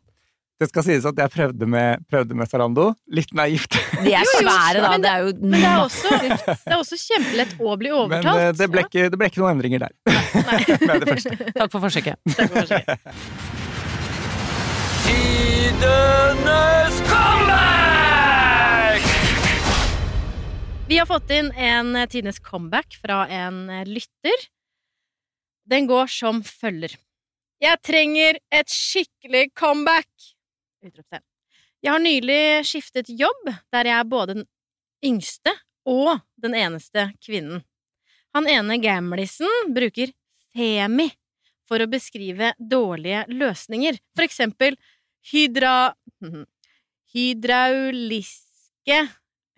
[0.56, 2.86] Det skal sies at jeg prøvde med, prøvde med Zalando.
[3.12, 3.76] Litt naivt.
[4.06, 4.91] De er svære, da.
[4.93, 8.39] men Det er jo Men det er også, det er også kjempelett å bli overtalt.
[8.39, 9.91] Men det ble, ikke, det ble ikke noen endringer der.
[10.08, 10.62] Nei.
[11.03, 11.51] det.
[11.58, 12.16] Takk for forsøket.
[12.38, 12.95] Takk for forsøket.
[15.06, 15.66] Vi
[20.88, 24.47] Vi har fått inn en eh, tidenes comeback fra en eh, lytter.
[25.68, 26.93] Den går som følger.
[27.60, 30.08] Jeg trenger et skikkelig comeback!
[30.86, 31.23] Utropstegn.
[31.83, 34.45] Jeg har nylig skiftet jobb, der jeg er både den
[35.05, 35.53] yngste
[35.86, 37.61] og den eneste kvinnen.
[38.36, 40.11] Han ene gamlisen bruker
[40.55, 41.07] femi
[41.65, 43.99] for å beskrive dårlige løsninger.
[44.15, 44.77] For eksempel
[45.31, 45.93] hydra...
[47.15, 48.97] Hydrauliske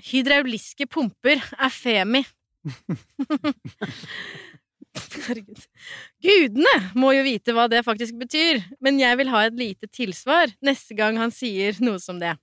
[0.06, 2.22] Hydrauliske pumper er femi.
[5.28, 5.62] Herregud.
[6.24, 10.52] Gudene må jo vite hva det faktisk betyr, men jeg vil ha et lite tilsvar
[10.66, 12.36] neste gang han sier noe som det.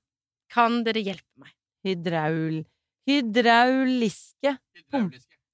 [0.53, 1.55] Kan dere hjelpe meg?
[1.85, 2.63] Hydraul...
[3.05, 4.55] Hydrauliske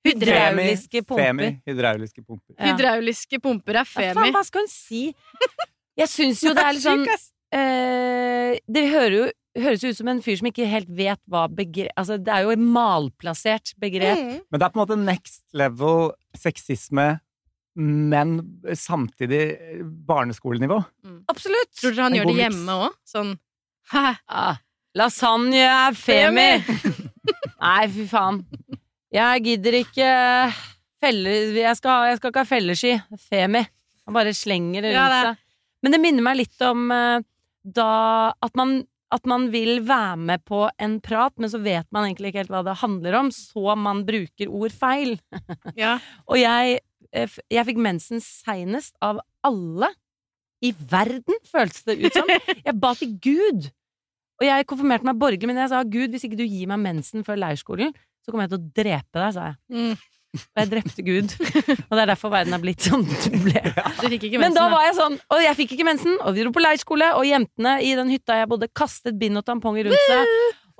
[0.06, 1.56] Hydrauliske Femi, pumper.
[1.66, 2.54] hydrauliske pumper.
[2.54, 2.68] Ja.
[2.70, 5.08] Hydrauliske pumper er Ja, faen, hva skal hun si?
[5.98, 9.26] Jeg syns jo det er litt sånn eh, Det hører jo,
[9.58, 12.44] høres jo ut som en fyr som ikke helt vet hva begrep Altså, det er
[12.46, 14.18] jo et malplassert begrep.
[14.20, 14.38] Mm.
[14.50, 17.08] Men det er på en måte next level sexisme,
[17.80, 18.36] men
[18.76, 19.42] samtidig
[20.06, 20.80] barneskolenivå.
[21.30, 21.70] Absolutt!
[21.80, 22.96] Tror dere han En gjør det hjemme òg?
[23.08, 23.34] Sånn
[23.90, 24.04] Hæ?
[24.30, 24.58] Ah,
[24.98, 26.48] lasagne er femi!
[27.60, 28.42] Nei, fy faen.
[29.10, 30.10] Jeg gidder ikke
[31.02, 31.32] felle...
[31.58, 32.92] Jeg skal, jeg skal ikke ha felleski.
[33.26, 33.64] Femi.
[34.06, 35.46] Han bare slenger det Ja, rundt det- seg.
[35.82, 37.22] Men det minner meg litt om eh,
[37.64, 37.88] da
[38.44, 42.30] at man, at man vil være med på en prat, men så vet man egentlig
[42.30, 45.16] ikke helt hva det handler om, så man bruker ord feil.
[45.78, 45.96] Ja.
[46.30, 46.78] Og jeg,
[47.10, 49.90] eh, jeg fikk mensen seinest av alle
[50.62, 52.28] i verden, føltes det ut som.
[52.66, 53.70] Jeg ba til Gud.
[54.40, 57.24] Og jeg konfirmerte meg borgerlig, men jeg sa Gud, hvis ikke du gir meg mensen
[57.26, 57.90] før leirskolen,
[58.24, 59.58] så kommer jeg til å drepe deg, sa jeg.
[59.68, 60.19] Mm.
[60.30, 61.32] Og jeg drepte Gud.
[61.90, 63.62] Og det er derfor verden har blitt som den ble.
[64.00, 64.74] Du fikk ikke Men mensen, da da.
[64.76, 67.74] var jeg sånn, og jeg fikk ikke mensen, og vi dro på leirskole, og jentene
[67.84, 70.30] i den hytta jeg bodde, kastet bind og tamponger rundt seg.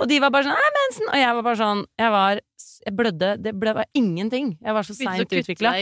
[0.01, 2.41] Og de var bare sånn 'Nei, mensen!' Og jeg var bare sånn Jeg var
[2.87, 3.31] Jeg blødde.
[3.45, 4.57] Det ble bare ingenting.
[4.57, 5.75] Jeg var så seint utvikla.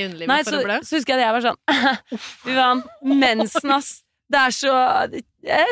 [0.42, 1.26] så, så husker jeg det.
[1.28, 1.60] Jeg var sånn
[2.42, 2.82] Fy faen.
[3.20, 4.02] Mensen, ass.
[4.28, 4.72] Det er så
[5.12, 5.22] Jeg,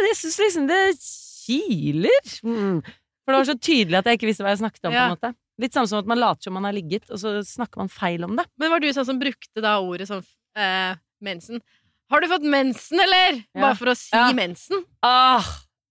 [0.06, 2.30] jeg syns liksom det kiler.
[2.46, 2.78] Mm.
[3.26, 4.92] For det var så tydelig at jeg ikke visste hva jeg snakket om.
[4.94, 7.38] på en måte Litt samme som at man later som man har ligget, og så
[7.46, 8.44] snakker man feil om det.
[8.60, 10.24] Men var du sånn som brukte da ordet sånn
[10.56, 11.62] eh, mensen?
[12.12, 13.40] Har du fått mensen, eller?
[13.56, 13.62] Ja.
[13.64, 14.28] Bare for å si Ja.
[14.36, 14.84] mensen?
[15.02, 15.42] Ah,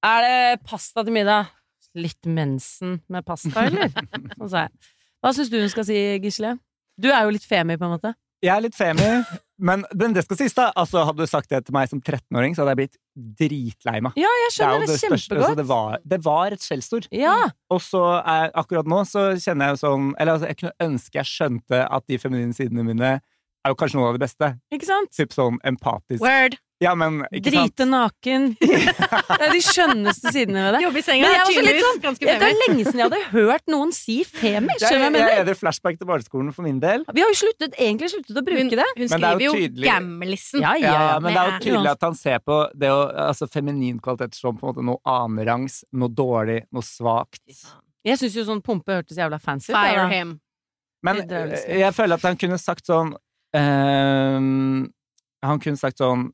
[0.05, 1.49] er det pasta til middag?
[1.95, 3.89] Litt mensen med pasta, eller?
[4.37, 4.93] Sånn sa jeg.
[5.23, 6.57] Hva syns du hun skal si, Gisle?
[6.99, 8.13] Du er jo litt femi, på en måte.
[8.45, 9.09] Jeg er litt femi,
[9.57, 10.67] men, den det skal sies, da.
[10.77, 12.97] Altså, hadde du sagt det til meg som 13-åring, så hadde jeg blitt
[13.39, 14.17] dritlei meg.
[14.19, 15.37] Ja, jeg er skjønner det, det kjempegodt.
[15.39, 17.07] Altså, det var, det var et skjellsord.
[17.15, 17.37] Ja,
[17.73, 21.21] Og så er, akkurat nå så kjenner jeg jo sånn Eller altså, jeg kunne ønske
[21.21, 23.15] jeg skjønte at de feminine sidene mine
[23.65, 24.51] er jo kanskje noe av det beste.
[24.75, 25.09] ikke sant?
[25.15, 26.21] Typ sånn empatisk.
[26.21, 26.59] Word.
[26.83, 27.71] Ja, men ikke sant?
[27.71, 28.45] Drite naken.
[28.59, 30.81] Det er de skjønneste sidene ved det.
[30.83, 33.93] Jobbe i senga er tydeligvis sånn- ganske Det er lenge siden jeg hadde hørt noen
[33.95, 34.75] si femi.
[34.83, 37.05] Skjønner du jeg jeg er det flashback til barneskolen for min del.
[37.15, 38.89] Vi har jo sluttet, egentlig sluttet å bruke Hun, det.
[38.99, 40.61] hun Men det er jo skriver jo tydelig- gamlisen.
[40.67, 42.99] Ja, ja, Ja, men det er jo tydelig at han ser på det å,
[43.29, 47.39] altså feminin kvalitet som på en måte noe annenrangs, noe dårlig, noe svakt.
[48.05, 49.77] Jeg syns jo sånn pumpe hørtes jævla fancy ut.
[49.79, 50.09] Fire da.
[50.11, 50.35] him.
[51.07, 53.15] Men eh, jeg føler at han kunne sagt sånn
[53.55, 54.89] ehm,
[55.45, 56.31] Han kunne sagt sånn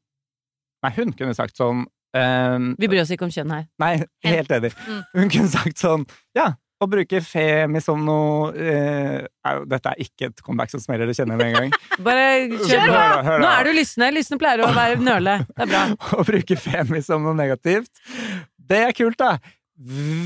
[0.81, 1.85] Nei, hun kunne sagt sånn
[2.17, 3.69] ehm, Vi bryr oss ikke om kjønn her.
[3.81, 3.93] Nei,
[4.25, 4.73] helt enig.
[4.87, 5.01] Mm.
[5.19, 6.05] Hun kunne sagt sånn
[6.37, 6.51] Ja,
[6.81, 11.37] å bruke femi som noe er Dette er ikke et comeback som smeller, det kjenner
[11.37, 11.79] jeg med en gang.
[12.07, 12.27] Bare
[12.57, 14.11] kjør da, Nå er du lysne.
[14.15, 15.39] Lysne pleier å være nøle.
[15.53, 15.85] Det er bra.
[16.17, 17.91] Å bruke femi som noe negativt,
[18.71, 19.35] det er kult, da.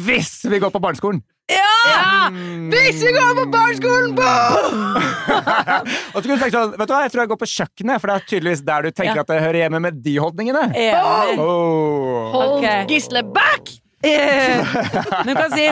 [0.05, 1.23] Hvis vi går på barneskolen!
[1.51, 2.27] Ja!
[2.33, 2.71] Mm.
[2.73, 4.15] Hvis vi går på barneskolen,
[6.15, 8.01] Og så kunne du sagt sånn Vet du hva, jeg tror jeg går på kjøkkenet,
[8.01, 9.25] for det er tydeligvis der du tenker Ja.
[9.25, 10.63] at det hører hjemme med de holdningene.
[10.73, 11.37] Yeah.
[11.41, 12.31] Oh.
[12.33, 12.85] Hold okay.
[12.89, 13.69] Gisle back!
[14.05, 14.75] Eh,
[15.25, 15.69] Men kan si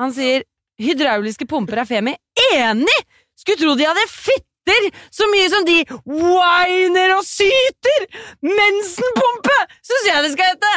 [0.00, 0.46] Han sier
[0.82, 2.14] hydrauliske pumper er femi.
[2.52, 3.00] Enig!
[3.38, 8.06] Skulle tro de hadde fitter så mye som de whiner og syter!
[8.46, 10.74] Mensenpumpe, syns jeg det skal hete!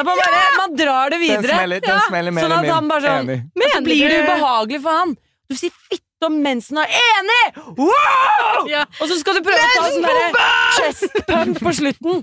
[0.00, 1.56] Man, bare, man drar det Den videre.
[1.56, 3.40] smeller, den smeller mer Sånn at han bare sånn Enig.
[3.58, 5.14] Men så blir det ubehagelig for han.
[5.50, 7.40] Du sier fitte om mensen og enig!
[7.80, 8.68] Wow!
[8.70, 8.84] Ja.
[9.00, 10.44] Og så skal du prøve å ta sånn derre
[10.78, 12.22] chest pump på slutten.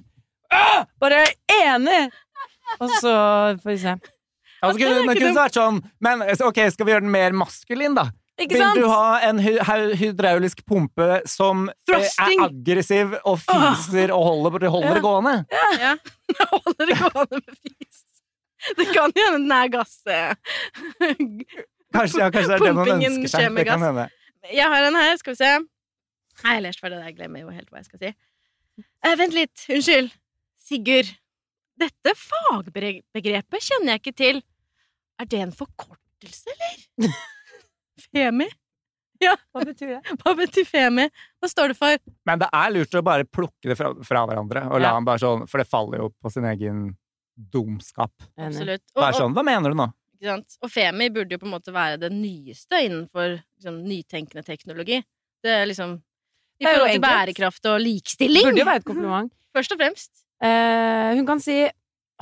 [0.53, 0.85] Ah!
[1.03, 1.25] Bare
[1.57, 2.07] enig!
[2.79, 3.11] Og så
[3.63, 3.97] får vi se.
[4.57, 8.07] Altså, kunne, kunne vært sånn Men ok, skal vi gjøre den mer maskulin, da?
[8.37, 8.77] Ikke Vil sant?
[8.77, 12.43] du ha en hy hy- hydraulisk pumpe som eh, Thrusting.
[12.43, 15.33] er aggressiv og fiser og holder, holder det gående?
[15.81, 15.95] Ja.
[16.51, 18.03] Holder det gående med fis.
[18.77, 19.95] Det kan jo hende den er gass...
[20.05, 20.35] eh.
[21.95, 23.55] Kanskje, ja, kanskje det er det man ønsker seg.
[23.57, 24.05] Det kan hende.
[24.53, 25.51] Jeg har en her, skal vi se.
[25.57, 27.05] Nei, jeg har lest ferdig det.
[27.09, 28.11] Jeg glemmer jo helt hva jeg skal si.
[29.07, 29.63] Eh, vent litt.
[29.71, 30.11] Unnskyld.
[30.67, 31.09] Sigurd.
[31.81, 34.43] Dette fagbegrepet kjenner jeg ikke til.
[35.21, 37.17] Er det en forkortelse, eller?
[38.17, 38.47] Femi?
[39.23, 40.15] Hva betyr det?
[40.21, 41.07] Hva betyr Femi?
[41.41, 42.01] Hva står det for?
[42.29, 44.95] Men det er lurt å bare plukke det fra, fra hverandre, og la Ja.
[44.97, 46.83] han bare sånn, for det faller jo på sin egen
[47.37, 48.13] dumskap.
[48.37, 48.83] Absolutt.
[48.95, 49.87] Og, Bare sånn, hva mener du nå?
[50.17, 50.55] ikke sant?
[50.65, 54.97] og Femi burde jo på en måte være det nyeste innenfor liksom, nytenkende teknologi.
[55.45, 55.91] Det er liksom
[56.57, 58.47] I er forhold til bærekraft og likestilling!
[58.49, 59.33] Burde jo være et kompliment.
[59.57, 60.23] Først og fremst.
[60.41, 61.59] Eh, hun kan si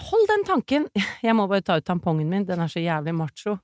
[0.10, 0.86] Hold den tanken
[1.24, 3.56] Jeg må bare ta ut tampongen min, den er så jævlig macho.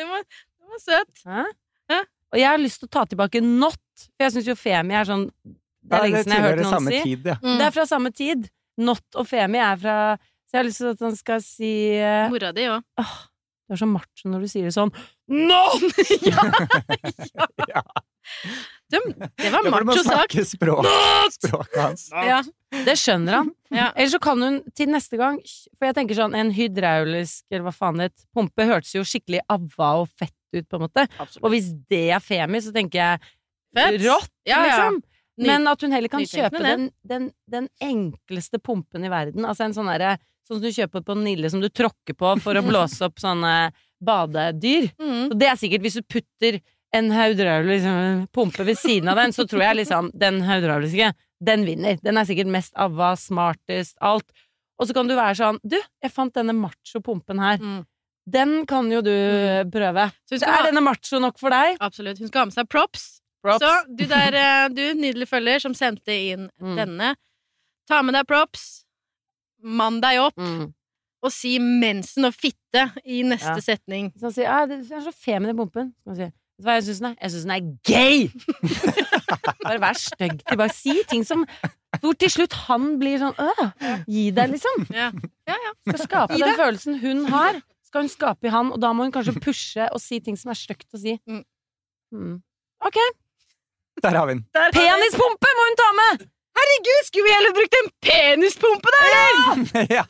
[0.00, 1.22] Den var, den var søt.
[1.28, 1.44] Hæ?
[1.92, 2.00] Hæ?
[2.30, 5.08] Og jeg har lyst til å ta tilbake not, for jeg syns jo Femi er
[5.08, 7.00] sånn Det er lenge siden jeg har hørt noen samme si.
[7.10, 7.36] tid, ja.
[7.42, 7.56] Mm.
[7.58, 8.46] Det er fra samme tid.
[8.80, 9.96] Not og Femi er fra
[10.48, 13.04] Så jeg har lyst til at han skal si uh, Mora di òg.
[13.70, 14.90] Du er så macho når du sier det sånn
[15.30, 15.60] Nå!
[17.70, 17.84] ja.
[18.90, 19.86] Det var macho sagt.
[19.86, 20.86] du må snakke språk,
[21.30, 22.08] språket hans.
[22.10, 22.40] Ja.
[22.86, 23.52] Det skjønner han.
[23.70, 23.84] Ja.
[23.96, 25.38] Eller så kan hun til neste gang
[25.78, 29.44] For jeg tenker sånn, en hydraulisk eller hva faen det het, pumpe hørtes jo skikkelig
[29.50, 31.06] avva og fett ut, på en måte.
[31.44, 33.22] Og hvis det er Femi, så tenker jeg
[33.78, 34.00] Fett.
[34.02, 34.66] rått, Ja, ja.
[34.66, 34.98] liksom.
[35.46, 39.46] Men at hun heller kan kjøpe den, den, den enkleste pumpen i verden.
[39.48, 40.16] Altså en sånn derre
[40.50, 43.70] Sånn som du kjøper på Nille, som du tråkker på for å blåse opp sånne
[44.02, 44.88] badedyr.
[44.98, 45.28] Mm.
[45.30, 46.58] Og det er sikkert hvis du putter
[46.96, 51.12] en hydraulisk liksom, pumpe ved siden av den, så tror jeg liksom den hydrauliske,
[51.46, 52.00] den vinner.
[52.02, 54.26] Den er sikkert mest avva, smartest, alt.
[54.80, 57.62] Og så kan du være sånn Du, jeg fant denne macho-pumpen her.
[57.62, 57.80] Mm.
[58.30, 59.12] Den kan jo du
[59.70, 60.08] prøve.
[60.28, 61.78] Så er ha, denne macho nok for deg?
[61.80, 62.18] absolutt.
[62.18, 63.06] Hun skal ha med seg props.
[63.44, 63.62] Props.
[63.62, 66.74] Så du der, eh, du nydelig følger som sendte inn Mm.
[66.76, 67.14] denne,
[67.88, 68.84] ta med deg props,
[69.62, 70.72] mann deg opp, Mm.
[71.22, 73.60] og si mensen og fitte i neste Ja.
[73.60, 74.12] setning.
[74.16, 75.94] Så han sier ja, det er så fem i den pumpen.
[76.04, 76.30] Så han si,
[76.60, 77.14] Vet du hva jeg syns den er?
[77.22, 78.18] Jeg syns den er gay!
[79.64, 80.56] bare vær stygg til.
[80.60, 81.46] Bare si ting som
[82.00, 83.70] Hvor til slutt han blir sånn øh,
[84.06, 84.84] Gi deg, liksom.
[84.94, 85.08] Ja.
[85.88, 87.58] Skal skape den følelsen hun har,
[87.88, 90.52] skal hun skape i han, og da må hun kanskje pushe og si ting som
[90.52, 91.16] er stygt å si.
[91.26, 91.42] Mm.
[92.14, 92.36] Mm.
[92.86, 92.98] Ok.
[94.04, 94.44] Der har vi den.
[94.76, 96.28] Penispumpe må hun ta med!
[96.60, 99.92] Herregud, skulle vi heller brukt en penispumpe, da, eller?
[99.98, 100.04] ja.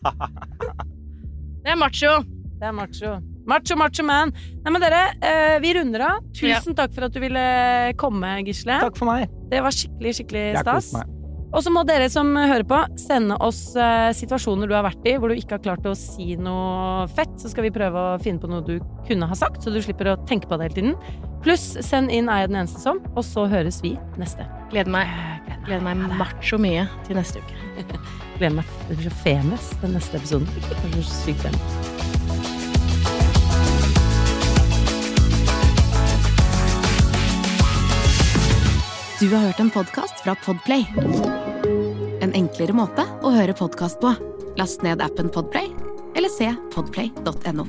[1.61, 2.15] Det er macho.
[2.61, 3.15] Det er macho.
[3.51, 4.35] Macho, macho man.
[4.65, 6.27] Nei, men dere, eh, vi runder av.
[6.37, 7.47] Tusen takk for at du ville
[8.01, 8.77] komme, Gisle.
[8.83, 9.31] Takk for meg.
[9.51, 10.93] Det var skikkelig, skikkelig stas.
[11.51, 15.17] Og så må dere som hører på, sende oss eh, situasjoner du har vært i
[15.19, 17.33] hvor du ikke har klart å si noe fett.
[17.43, 18.77] Så skal vi prøve å finne på noe du
[19.09, 21.27] kunne ha sagt, så du slipper å tenke på det hele tiden.
[21.43, 24.47] Pluss send inn Er jeg den eneste som, og så høres vi neste.
[24.71, 25.11] Gleder meg,
[25.71, 27.55] gleder meg macho mye til neste uke.
[28.41, 28.71] Gleder meg.
[28.89, 30.49] Det blir så famous, den neste episoden.
[30.67, 31.77] Det blir så sykt famous.
[39.21, 40.87] Du har hørt en podkast fra Podplay.
[42.25, 44.15] En enklere måte å høre podkast på.
[44.59, 45.71] Last ned appen Podplay,
[46.17, 47.69] eller se podplay.no.